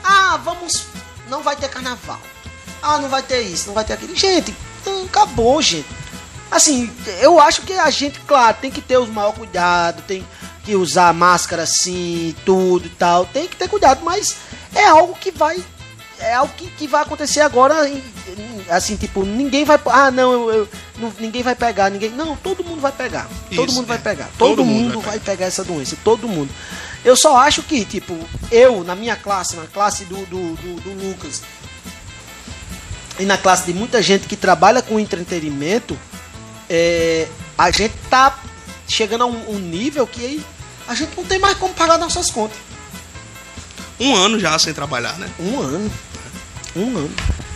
[0.03, 0.86] Ah, vamos.
[1.28, 2.18] Não vai ter carnaval.
[2.82, 4.16] Ah, não vai ter isso, não vai ter aquilo.
[4.16, 4.53] Gente,
[5.09, 5.86] acabou, gente.
[6.50, 10.26] Assim, eu acho que a gente, claro, tem que ter os maior cuidado, tem
[10.64, 13.24] que usar máscara assim, tudo e tal.
[13.24, 14.36] Tem que ter cuidado, mas
[14.74, 15.62] é algo que vai.
[16.22, 17.88] É algo que, que vai acontecer agora.
[17.88, 18.02] e-
[18.70, 19.78] Assim, tipo, ninguém vai.
[19.86, 20.68] Ah, não, eu, eu-
[20.98, 22.10] não- ninguém vai pegar, ninguém.
[22.10, 23.28] Não, todo mundo vai pegar.
[23.54, 24.00] todo Isso, mundo vai é.
[24.00, 24.30] pegar.
[24.38, 25.96] Todo, Todo mundo mundo, vai vai pegar essa doença.
[26.04, 26.48] Todo mundo.
[27.04, 28.16] Eu só acho que, tipo,
[28.50, 31.42] eu, na minha classe, na classe do, do, do, do Lucas,
[33.18, 35.98] e na classe de muita gente que trabalha com entretenimento,
[36.70, 37.26] é,
[37.58, 38.38] a gente tá
[38.88, 40.42] chegando a um, um nível que
[40.86, 42.56] a gente não tem mais como pagar nossas contas.
[44.00, 45.28] Um ano já sem trabalhar, né?
[45.38, 45.90] Um ano.
[46.74, 47.08] Um.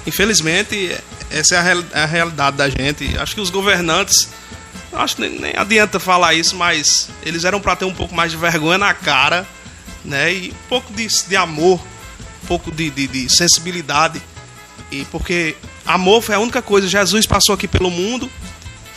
[0.07, 0.97] Infelizmente,
[1.31, 3.17] essa é a, real- a realidade da gente.
[3.19, 4.29] Acho que os governantes,
[4.93, 8.31] acho que nem, nem adianta falar isso, mas eles eram para ter um pouco mais
[8.31, 9.47] de vergonha na cara,
[10.05, 10.33] né?
[10.33, 11.81] E um pouco de, de amor,
[12.45, 14.23] um pouco de, de, de sensibilidade.
[14.91, 16.87] E porque amor foi a única coisa.
[16.87, 18.31] Jesus passou aqui pelo mundo,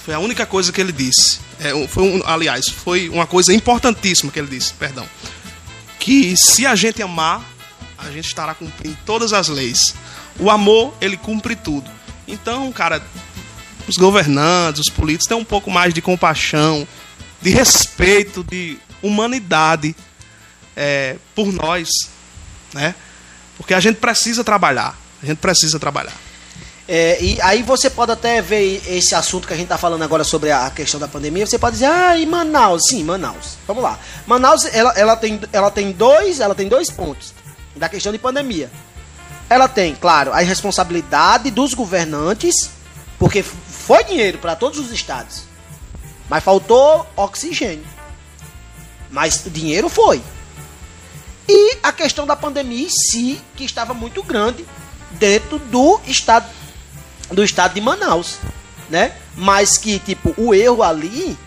[0.06, 1.40] foi a única coisa que ele disse.
[1.60, 5.08] É, foi um, aliás, foi uma coisa importantíssima que ele disse, perdão.
[6.00, 7.42] Que se a gente amar,
[7.98, 9.96] a gente estará cumprindo todas as leis.
[10.40, 11.90] O amor, ele cumpre tudo.
[12.28, 13.02] Então, cara,
[13.88, 16.88] os governantes, os políticos têm um pouco mais de compaixão,
[17.42, 19.96] de respeito, de humanidade
[20.76, 21.90] é, por nós,
[22.74, 22.96] né?
[23.58, 24.98] Porque a gente precisa trabalhar.
[25.22, 26.16] A gente precisa trabalhar.
[26.88, 30.24] É, e aí você pode até ver esse assunto que a gente tá falando agora
[30.24, 31.46] sobre a questão da pandemia.
[31.46, 32.88] Você pode dizer, ah, e Manaus?
[32.88, 33.58] Sim, Manaus.
[33.68, 34.00] Vamos lá.
[34.26, 37.34] Manaus, ela, ela, tem, ela, tem dois, ela tem dois pontos
[37.76, 38.72] da questão de pandemia.
[39.50, 42.70] Ela tem, claro, a responsabilidade dos governantes,
[43.18, 45.44] porque foi dinheiro para todos os estados,
[46.30, 47.86] mas faltou oxigênio.
[49.10, 50.22] Mas o dinheiro foi.
[51.48, 54.64] E a questão da pandemia em si, que estava muito grande
[55.12, 56.48] dentro do estado
[57.32, 58.38] do estado de Manaus,
[58.90, 59.16] né?
[59.36, 61.38] Mas que tipo o erro ali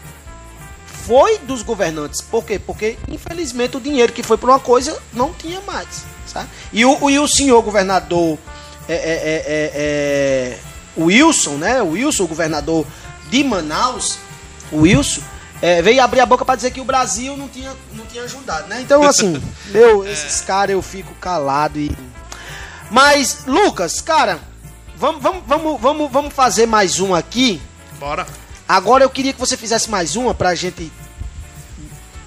[0.87, 2.21] foi dos governantes.
[2.21, 2.59] Por quê?
[2.59, 6.49] Porque infelizmente o dinheiro que foi para uma coisa não tinha mais, sabe?
[6.73, 8.39] E o, e o senhor governador
[8.89, 10.59] é, é, é, é, é,
[10.97, 11.83] Wilson, né?
[11.83, 12.87] O Wilson, o governador
[13.31, 14.19] de Manaus,
[14.71, 15.21] o Wilson
[15.61, 18.69] é, veio abrir a boca para dizer que o Brasil não tinha, não tinha ajudado,
[18.69, 18.81] né?
[18.81, 19.41] Então assim,
[19.73, 21.91] eu esses caras eu fico calado e
[22.91, 24.39] mas Lucas, cara,
[24.97, 27.59] vamos, vamos, vamos, vamos, vamos fazer mais um aqui.
[27.99, 28.27] Bora.
[28.69, 30.93] Agora eu queria que você fizesse mais uma pra gente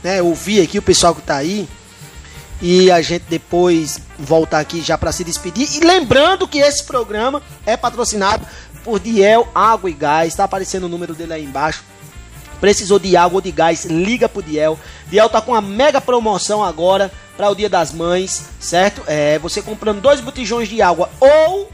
[0.04, 1.70] né, ouvir aqui o pessoal que tá aí.
[2.62, 5.68] E a gente depois voltar aqui já pra se despedir.
[5.76, 8.46] E lembrando que esse programa é patrocinado
[8.84, 10.36] por Diel Água e Gás.
[10.36, 11.84] Tá aparecendo o número dele aí embaixo.
[12.60, 14.80] Precisou de água ou de gás, liga pro Diel.
[15.08, 19.04] Diel tá com uma mega promoção agora para o Dia das Mães, certo?
[19.08, 21.70] É, você comprando dois botijões de água ou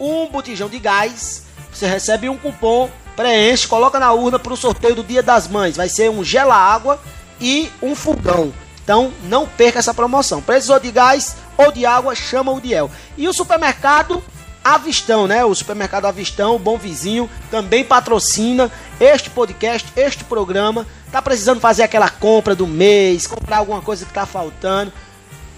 [0.00, 4.94] um botijão de gás, você recebe um cupom, preenche, coloca na urna para o sorteio
[4.94, 5.76] do Dia das Mães.
[5.76, 6.98] Vai ser um gela água
[7.40, 8.52] e um fogão.
[8.84, 10.40] Então não perca essa promoção.
[10.40, 12.90] Precisou de gás ou de água, chama o Diel.
[13.16, 14.22] E o supermercado
[14.62, 15.44] Avistão, né?
[15.44, 18.70] O supermercado Avistão, o bom vizinho, também patrocina
[19.00, 20.86] este podcast, este programa.
[21.10, 24.92] Tá precisando fazer aquela compra do mês, comprar alguma coisa que tá faltando.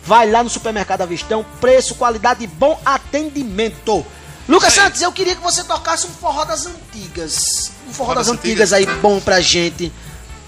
[0.05, 4.07] Vai lá no supermercado Avistão, preço, qualidade e bom atendimento.
[4.49, 4.73] Lucas.
[4.73, 7.73] Santos, eu queria que você tocasse um forró das antigas.
[7.89, 9.93] Um forró Forró das, das antigas aí bom pra gente.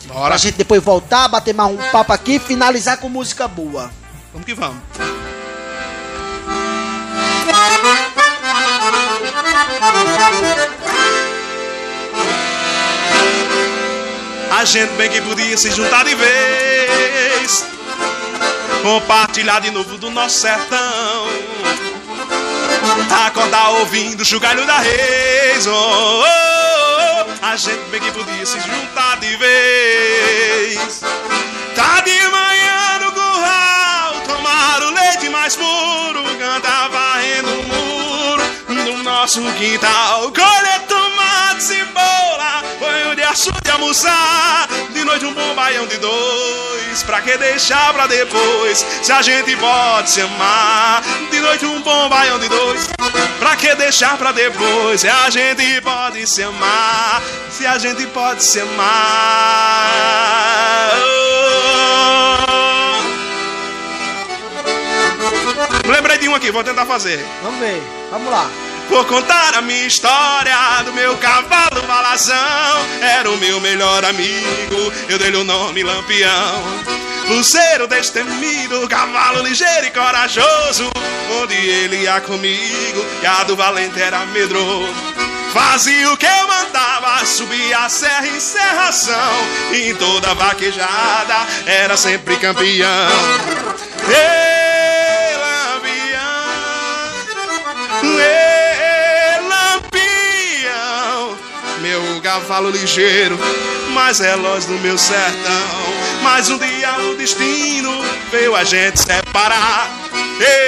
[0.08, 0.28] Bora.
[0.28, 3.90] Pra gente depois voltar, bater mais um papo aqui e finalizar com música boa.
[4.32, 4.82] Vamos que vamos.
[14.50, 17.78] A gente bem que podia se juntar de vez
[18.82, 21.26] compartilhar de novo do nosso sertão.
[23.26, 25.66] Acordar ouvindo o chugalho da reis.
[25.66, 26.87] Oh, oh, oh,
[27.42, 31.00] a gente bem que podia se juntar de vez.
[31.74, 39.02] Tá de manhã no curral, tomar o leite mais puro, cantar varrendo o muro do
[39.02, 40.32] nosso quintal,
[41.60, 47.92] cebola, banho de açúcar almoçar, de noite um bom baião de dois, pra que deixar
[47.92, 52.88] pra depois, se a gente pode se amar, de noite um bom baião de dois,
[53.38, 58.44] pra que deixar pra depois, se a gente pode se amar, se a gente pode
[58.44, 59.98] se amar.
[61.04, 61.38] Oh.
[65.90, 67.24] Lembrei de um aqui, vou tentar fazer.
[67.42, 68.67] Vamos ver, vamos lá.
[68.88, 72.36] Vou contar a minha história do meu cavalo balazão.
[73.00, 76.62] Era o meu melhor amigo, eu dei-lhe o nome Lampião.
[77.28, 80.90] Luceiro destemido, cavalo ligeiro e corajoso.
[81.42, 84.94] Onde ele ia comigo, e a do valente era medroso.
[85.52, 89.32] Fazia o que eu mandava, subia a serra em serração.
[89.72, 92.88] E em toda vaquejada era sempre campeão.
[94.08, 94.57] Ei,
[102.28, 103.38] cavalo ligeiro,
[103.94, 105.94] mais veloz do meu sertão.
[106.22, 107.90] Mas um dia o destino
[108.30, 109.88] veio a gente separar.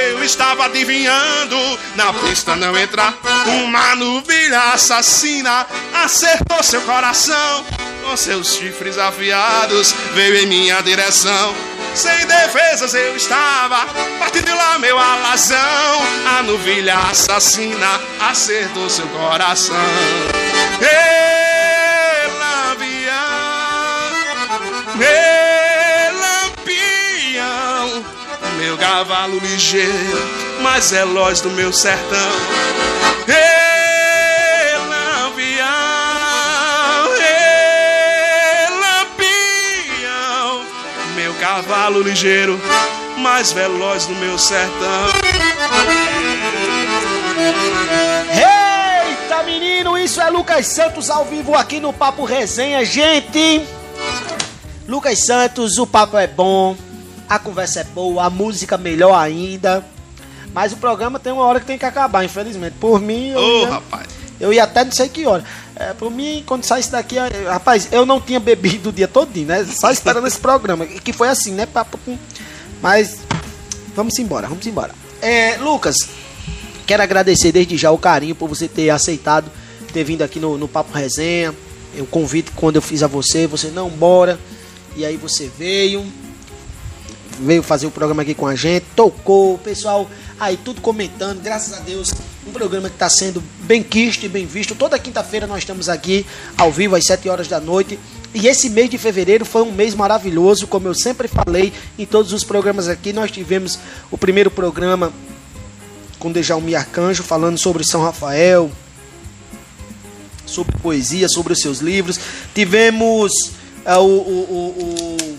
[0.09, 1.59] Eu estava adivinhando
[1.97, 3.15] na pista não entrar.
[3.47, 5.67] Uma novilha assassina
[6.03, 7.67] acertou seu coração.
[8.03, 11.55] Com seus chifres afiados veio em minha direção.
[11.95, 13.87] Sem defesas eu estava,
[14.19, 15.59] partindo lá meu alazão.
[16.39, 19.77] A novilha assassina acertou seu coração.
[20.81, 21.39] Ei,
[25.03, 28.05] ei, Lampião,
[28.59, 30.29] meu cavalo ligeiro,
[30.61, 32.31] mais veloz do meu sertão.
[33.27, 35.67] Ei, Lampião,
[38.81, 40.65] Lampião,
[41.15, 42.61] meu cavalo ligeiro,
[43.19, 45.11] mais veloz do meu sertão.
[48.33, 53.80] Eita, menino, isso é Lucas Santos ao vivo aqui no Papo Resenha, gente.
[54.91, 56.76] Lucas Santos, o papo é bom,
[57.28, 59.84] a conversa é boa, a música melhor ainda.
[60.53, 62.74] Mas o programa tem uma hora que tem que acabar, infelizmente.
[62.80, 64.07] Por mim, eu, Ô, ia, rapaz.
[64.41, 65.45] eu ia até não sei que hora.
[65.76, 69.07] É, por mim, quando sai isso daqui, eu- rapaz, eu não tinha bebido o dia
[69.07, 69.64] todinho, né?
[69.64, 70.84] Só esperando esse programa.
[70.84, 71.66] Que foi assim, né?
[71.66, 72.18] Papo com-
[72.82, 73.18] Mas
[73.95, 74.93] vamos embora, vamos embora.
[75.22, 75.97] É, Lucas,
[76.84, 79.49] quero agradecer desde já o carinho por você ter aceitado
[79.93, 81.55] ter vindo aqui no, no Papo Resenha.
[81.99, 84.38] O convite quando eu fiz a você, você não bora.
[85.01, 86.05] E aí você veio,
[87.39, 90.07] veio fazer o programa aqui com a gente, tocou, o pessoal
[90.39, 92.13] aí tudo comentando, graças a Deus,
[92.47, 94.75] um programa que está sendo bem quisto e bem visto.
[94.75, 97.99] Toda quinta-feira nós estamos aqui ao vivo às 7 horas da noite.
[98.35, 102.35] E esse mês de fevereiro foi um mês maravilhoso, como eu sempre falei em todos
[102.35, 103.11] os programas aqui.
[103.11, 103.79] Nós tivemos
[104.11, 105.11] o primeiro programa
[106.19, 108.71] com Dejalmi Arcanjo falando sobre São Rafael,
[110.45, 112.21] sobre poesia, sobre os seus livros.
[112.55, 113.60] Tivemos
[113.99, 114.16] o, o,
[114.51, 115.34] o, o,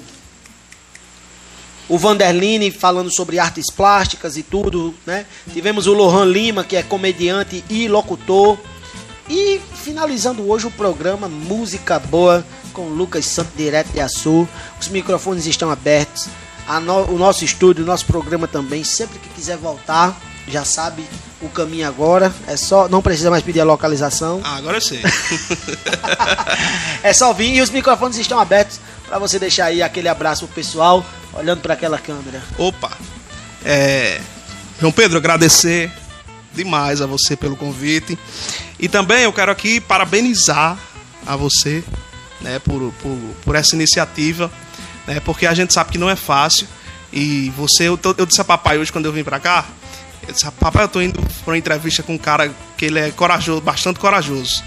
[1.96, 5.26] o Vanderline falando sobre artes plásticas e tudo, né?
[5.52, 8.58] Tivemos o Lohan Lima, que é comediante e locutor.
[9.30, 14.48] E finalizando hoje o programa Música Boa com Lucas Santos direto de Açu.
[14.80, 16.28] Os microfones estão abertos.
[16.84, 18.84] No- o nosso estúdio, o nosso programa também.
[18.84, 21.04] Sempre que quiser voltar, já sabe
[21.42, 22.34] o caminho agora.
[22.48, 24.42] É só, não precisa mais pedir a localização.
[24.44, 25.02] Ah, agora eu sei.
[27.04, 30.56] É só vir e os microfones estão abertos para você deixar aí aquele abraço pro
[30.56, 32.42] pessoal olhando para aquela câmera.
[32.58, 32.92] Opa!
[33.66, 34.22] É,
[34.80, 35.92] João Pedro, agradecer
[36.54, 38.18] demais a você pelo convite.
[38.80, 40.78] E também eu quero aqui parabenizar
[41.26, 41.84] a você
[42.40, 44.52] né, por, por, por essa iniciativa,
[45.08, 46.68] né, porque a gente sabe que não é fácil.
[47.14, 49.66] E você, eu, tô- eu disse a papai hoje quando eu vim pra cá,
[50.28, 53.62] eu disse, eu tô indo pra uma entrevista com um cara que ele é corajoso,
[53.62, 54.64] bastante corajoso.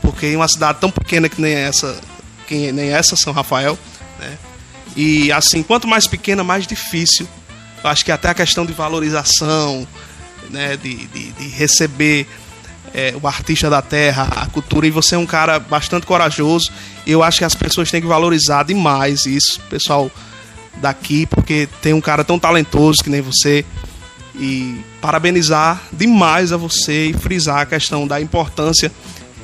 [0.00, 2.00] Porque em uma cidade tão pequena que nem essa,
[2.46, 3.78] que nem essa, São Rafael,
[4.18, 4.38] né?
[4.96, 7.28] E assim, quanto mais pequena, mais difícil.
[7.82, 9.86] Eu acho que até a questão de valorização,
[10.50, 12.26] né, de, de, de receber
[12.94, 16.70] é, o artista da terra, a cultura, e você é um cara bastante corajoso.
[17.06, 20.10] Eu acho que as pessoas têm que valorizar demais isso, pessoal
[20.76, 23.64] daqui, porque tem um cara tão talentoso que nem você.
[24.36, 28.90] E parabenizar demais a você e frisar a questão da importância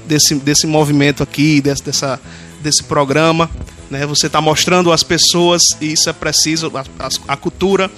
[0.07, 2.21] desse, desse movimento aqui, desse, dessa,
[2.61, 3.49] desse programa,
[3.91, 4.07] né?
[4.07, 7.91] Você está mostrando às pessoas, e isso é preciso, a, a, cultura,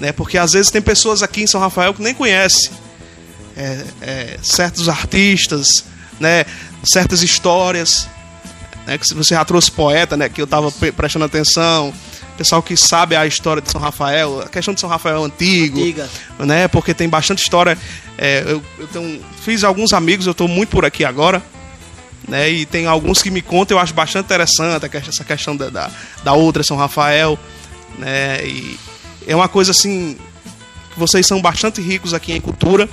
[0.00, 0.12] né?
[0.12, 2.70] Porque às vezes tem pessoas aqui em São Rafael que nem conhecem
[3.56, 5.84] é, é, certos artistas,
[6.20, 6.44] né?
[6.84, 8.08] Certas histórias,
[8.86, 8.96] né?
[8.96, 10.28] Que você já trouxe poeta, né?
[10.28, 11.92] Que eu estava prestando atenção,
[12.36, 16.08] pessoal que sabe a história de São Rafael, a questão de São Rafael antigo, Antiga.
[16.38, 16.68] né?
[16.68, 17.76] Porque tem bastante história.
[18.16, 21.42] É, eu, eu tenho, fiz alguns amigos, eu estou muito por aqui agora,
[22.28, 22.48] né?
[22.48, 25.90] E tem alguns que me contam, eu acho bastante interessante essa questão da, da,
[26.22, 27.38] da outra São Rafael,
[27.98, 28.46] né?
[28.46, 28.78] E
[29.26, 30.16] é uma coisa assim,
[30.96, 32.88] vocês são bastante ricos aqui em cultura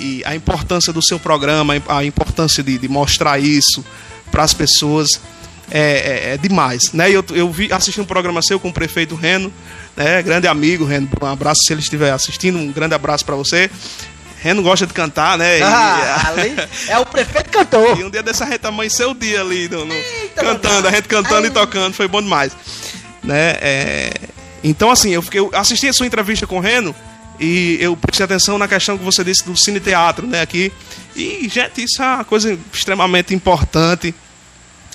[0.00, 3.84] e a importância do seu programa, a importância de, de mostrar isso
[4.32, 5.20] para as pessoas
[5.70, 7.10] é, é, é, demais, né?
[7.10, 9.52] Eu, eu vi, assisti um programa seu com o prefeito Reno,
[9.96, 10.20] né?
[10.22, 13.70] Grande amigo, Reno, um abraço se ele estiver assistindo, um grande abraço para você.
[14.42, 15.62] Reno gosta de cantar, né?
[15.62, 17.96] Ah, e, é o prefeito cantor.
[17.98, 19.94] E um dia dessa a gente amanheceu o dia ali no, no
[20.34, 21.46] cantando, a gente cantando Ai.
[21.46, 22.52] e tocando, foi bom demais.
[23.22, 23.56] Né?
[23.60, 24.12] É,
[24.64, 26.94] então, assim, eu, fiquei, eu assisti a sua entrevista com o Reno
[27.42, 30.42] e eu prestei atenção na questão que você disse do cine teatro, né?
[30.42, 30.72] Aqui.
[31.16, 34.14] E, gente, isso é uma coisa extremamente importante,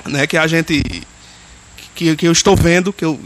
[0.06, 0.26] né?
[0.26, 0.82] Que a gente.
[1.94, 3.20] Que, que eu estou vendo, que eu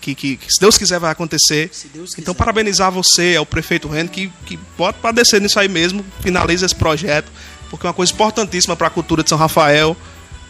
[0.00, 1.70] que, que, que, se Deus quiser vai acontecer.
[2.18, 6.74] Então, parabenizar você, ao prefeito Reno, que, que pode padecer nisso aí mesmo, finaliza esse
[6.74, 7.30] projeto,
[7.70, 9.96] porque é uma coisa importantíssima para a cultura de São Rafael,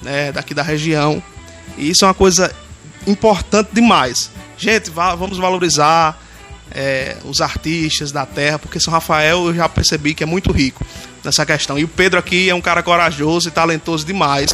[0.03, 1.23] né, daqui da região.
[1.79, 2.55] E isso é uma coisa
[3.07, 4.31] importante demais.
[4.59, 6.19] Gente, vá, vamos valorizar
[6.75, 10.85] é, os artistas da terra, porque São Rafael eu já percebi que é muito rico
[11.25, 11.79] nessa questão.
[11.79, 14.53] E o Pedro aqui é um cara corajoso e talentoso demais.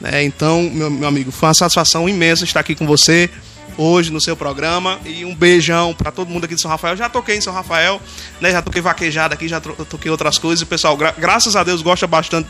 [0.00, 0.24] Né?
[0.24, 3.30] Então, meu, meu amigo, foi uma satisfação imensa estar aqui com você
[3.76, 4.98] hoje no seu programa.
[5.04, 6.96] E um beijão para todo mundo aqui de São Rafael.
[6.96, 8.00] Já toquei em São Rafael,
[8.40, 8.50] né?
[8.50, 10.62] Já toquei vaquejada aqui, já toquei outras coisas.
[10.62, 12.48] E pessoal, gra graças a Deus, gosta bastante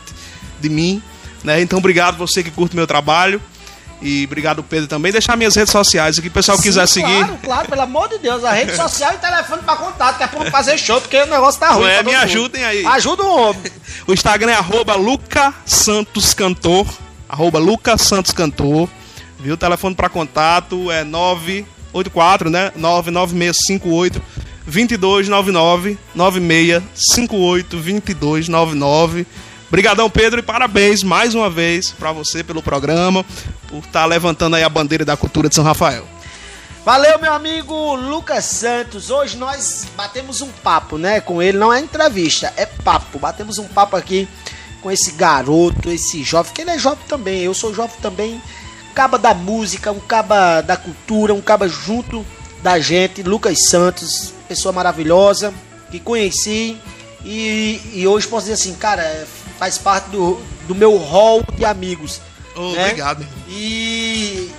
[0.59, 1.01] de mim.
[1.43, 1.61] Né?
[1.61, 3.41] Então, obrigado você que curte meu trabalho.
[4.01, 5.11] E obrigado, Pedro, também.
[5.11, 7.25] Deixar minhas redes sociais aqui, o pessoal Sim, quiser claro, seguir.
[7.25, 8.43] Claro, claro, pelo amor de Deus.
[8.43, 11.59] A rede social e telefone para contato, que é pra fazer show, porque o negócio
[11.59, 11.87] tá ruim.
[11.87, 12.85] É, me ajudem aí.
[12.85, 13.71] Ajuda o homem.
[14.07, 16.85] O Instagram é arroba Luca Santos Cantor.
[17.27, 18.87] Arroba Luca Santos Cantor.
[19.39, 19.55] Viu?
[19.55, 22.71] O telefone para contato é 984, né?
[22.75, 24.21] 99658
[24.67, 29.25] 2299 9658 2299.
[29.67, 33.25] Obrigadão, Pedro, e parabéns mais uma vez para você pelo programa,
[33.67, 36.07] por estar tá levantando aí a bandeira da cultura de São Rafael.
[36.85, 39.09] Valeu, meu amigo Lucas Santos.
[39.09, 41.57] Hoje nós batemos um papo, né, com ele.
[41.57, 43.17] Não é entrevista, é papo.
[43.17, 44.27] Batemos um papo aqui
[44.81, 47.41] com esse garoto, esse jovem, que ele é jovem também.
[47.41, 48.39] Eu sou jovem também
[48.95, 52.25] caba da música, um caba da cultura, um caba junto
[52.63, 55.53] da gente, Lucas Santos, pessoa maravilhosa,
[55.91, 56.77] que conheci
[57.25, 59.25] e, e hoje posso dizer assim, cara, é,
[59.57, 62.21] faz parte do, do meu hall de amigos.
[62.55, 62.83] Oh, né?
[62.83, 63.27] Obrigado.
[63.49, 64.51] E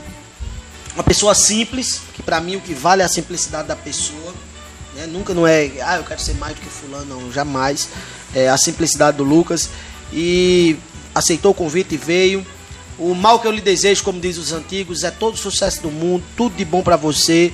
[0.94, 4.34] uma pessoa simples, que para mim o que vale é a simplicidade da pessoa.
[4.94, 5.06] Né?
[5.06, 7.88] Nunca não é, ah, eu quero ser mais do que fulano, não, jamais.
[8.34, 9.68] É a simplicidade do Lucas.
[10.12, 10.76] E
[11.14, 12.46] aceitou o convite e veio.
[12.98, 15.90] O mal que eu lhe desejo, como diz os antigos, é todo o sucesso do
[15.90, 17.52] mundo, tudo de bom para você.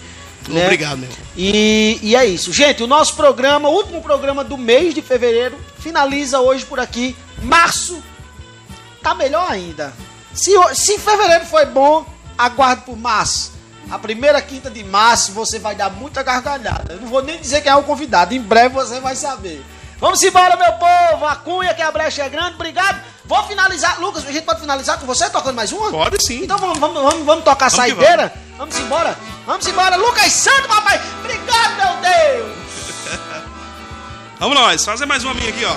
[0.49, 0.65] Né?
[0.65, 1.09] Obrigado, meu.
[1.37, 2.53] E, e é isso.
[2.53, 7.17] Gente, o nosso programa, o último programa do mês de fevereiro, finaliza hoje por aqui.
[7.43, 8.03] Março
[9.03, 9.93] tá melhor ainda.
[10.33, 13.53] Se, se fevereiro foi bom, aguarde por março.
[13.91, 16.95] A primeira quinta de março você vai dar muita gargalhada.
[16.95, 19.63] Eu não vou nem dizer quem é o convidado, em breve você vai saber.
[20.03, 21.27] Vamos embora, meu povo.
[21.27, 22.55] A cunha que a brecha é grande.
[22.55, 23.01] Obrigado.
[23.33, 23.99] Vou finalizar.
[23.99, 25.91] Lucas, a gente pode finalizar com você tocando mais uma?
[25.91, 26.43] Pode sim.
[26.45, 28.31] Então vamos, vamos, vamos, vamos tocar vamos a saideira?
[28.59, 28.75] Vamos.
[28.75, 29.19] vamos embora?
[29.47, 29.97] Vamos embora.
[29.97, 31.01] Lucas Santo, papai.
[31.21, 32.53] Obrigado, meu Deus.
[34.39, 34.85] vamos nós.
[34.85, 35.75] Fazer mais uma minha aqui, ó.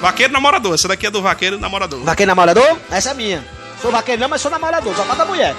[0.00, 0.76] Vaqueiro namorador.
[0.76, 2.04] Essa daqui é do vaqueiro namorador.
[2.04, 2.78] Vaqueiro namorador?
[2.88, 3.44] Essa é minha.
[3.82, 4.94] Sou vaqueiro não, mas sou namorador.
[4.94, 5.56] Só falta mulher.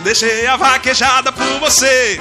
[0.00, 2.18] Deixei a vaquejada por você.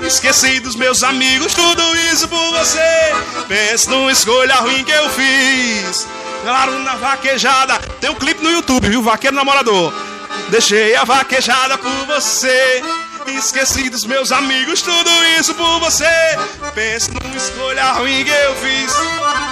[0.00, 3.12] Esqueci dos meus amigos, tudo isso por você.
[3.48, 6.08] Pensa numa escolha ruim que eu fiz.
[6.42, 7.78] Claro, na vaquejada.
[8.00, 9.02] Tem um clipe no YouTube, viu?
[9.02, 9.92] Vaqueiro Namorador.
[10.48, 12.82] Deixei a vaquejada por você.
[13.28, 16.04] Esqueci dos meus amigos, tudo isso por você.
[16.74, 18.92] Pensa numa escolha ruim que eu fiz.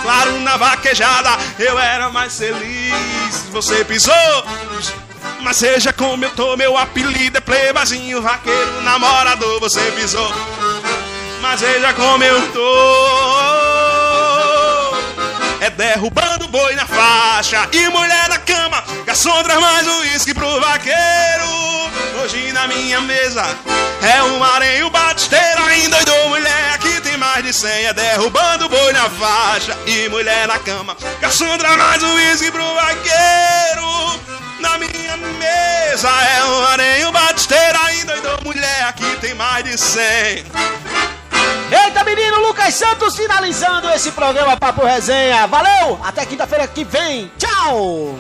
[0.02, 3.46] Claro, na vaquejada eu era mais feliz.
[3.52, 4.44] Você pisou,
[5.42, 9.60] mas seja como eu tô, meu apelido é plebazinho, vaqueiro, namorador.
[9.60, 10.34] Você pisou,
[11.40, 13.40] mas seja como eu tô
[15.60, 15.94] é
[16.40, 18.82] derrubando boi na faixa e mulher na cama.
[19.04, 21.00] Garçom traz mais uísque pro vaqueiro.
[22.22, 23.42] Hoje na minha mesa
[24.02, 25.64] é um areio batisteiro.
[25.64, 27.86] Ainda doidou mulher, aqui tem mais de cem.
[27.86, 30.96] É derrubando boi na faixa e mulher na cama.
[31.20, 34.20] Garçom traz mais uísque pro vaqueiro.
[34.60, 40.44] Na minha mesa é um areio batisteiro, ainda dou mulher, aqui tem mais de cem.
[41.70, 45.46] Eita, menino, Lucas Santos finalizando esse programa Papo Resenha.
[45.46, 47.30] Valeu, até quinta-feira que vem.
[47.38, 48.18] Tchau!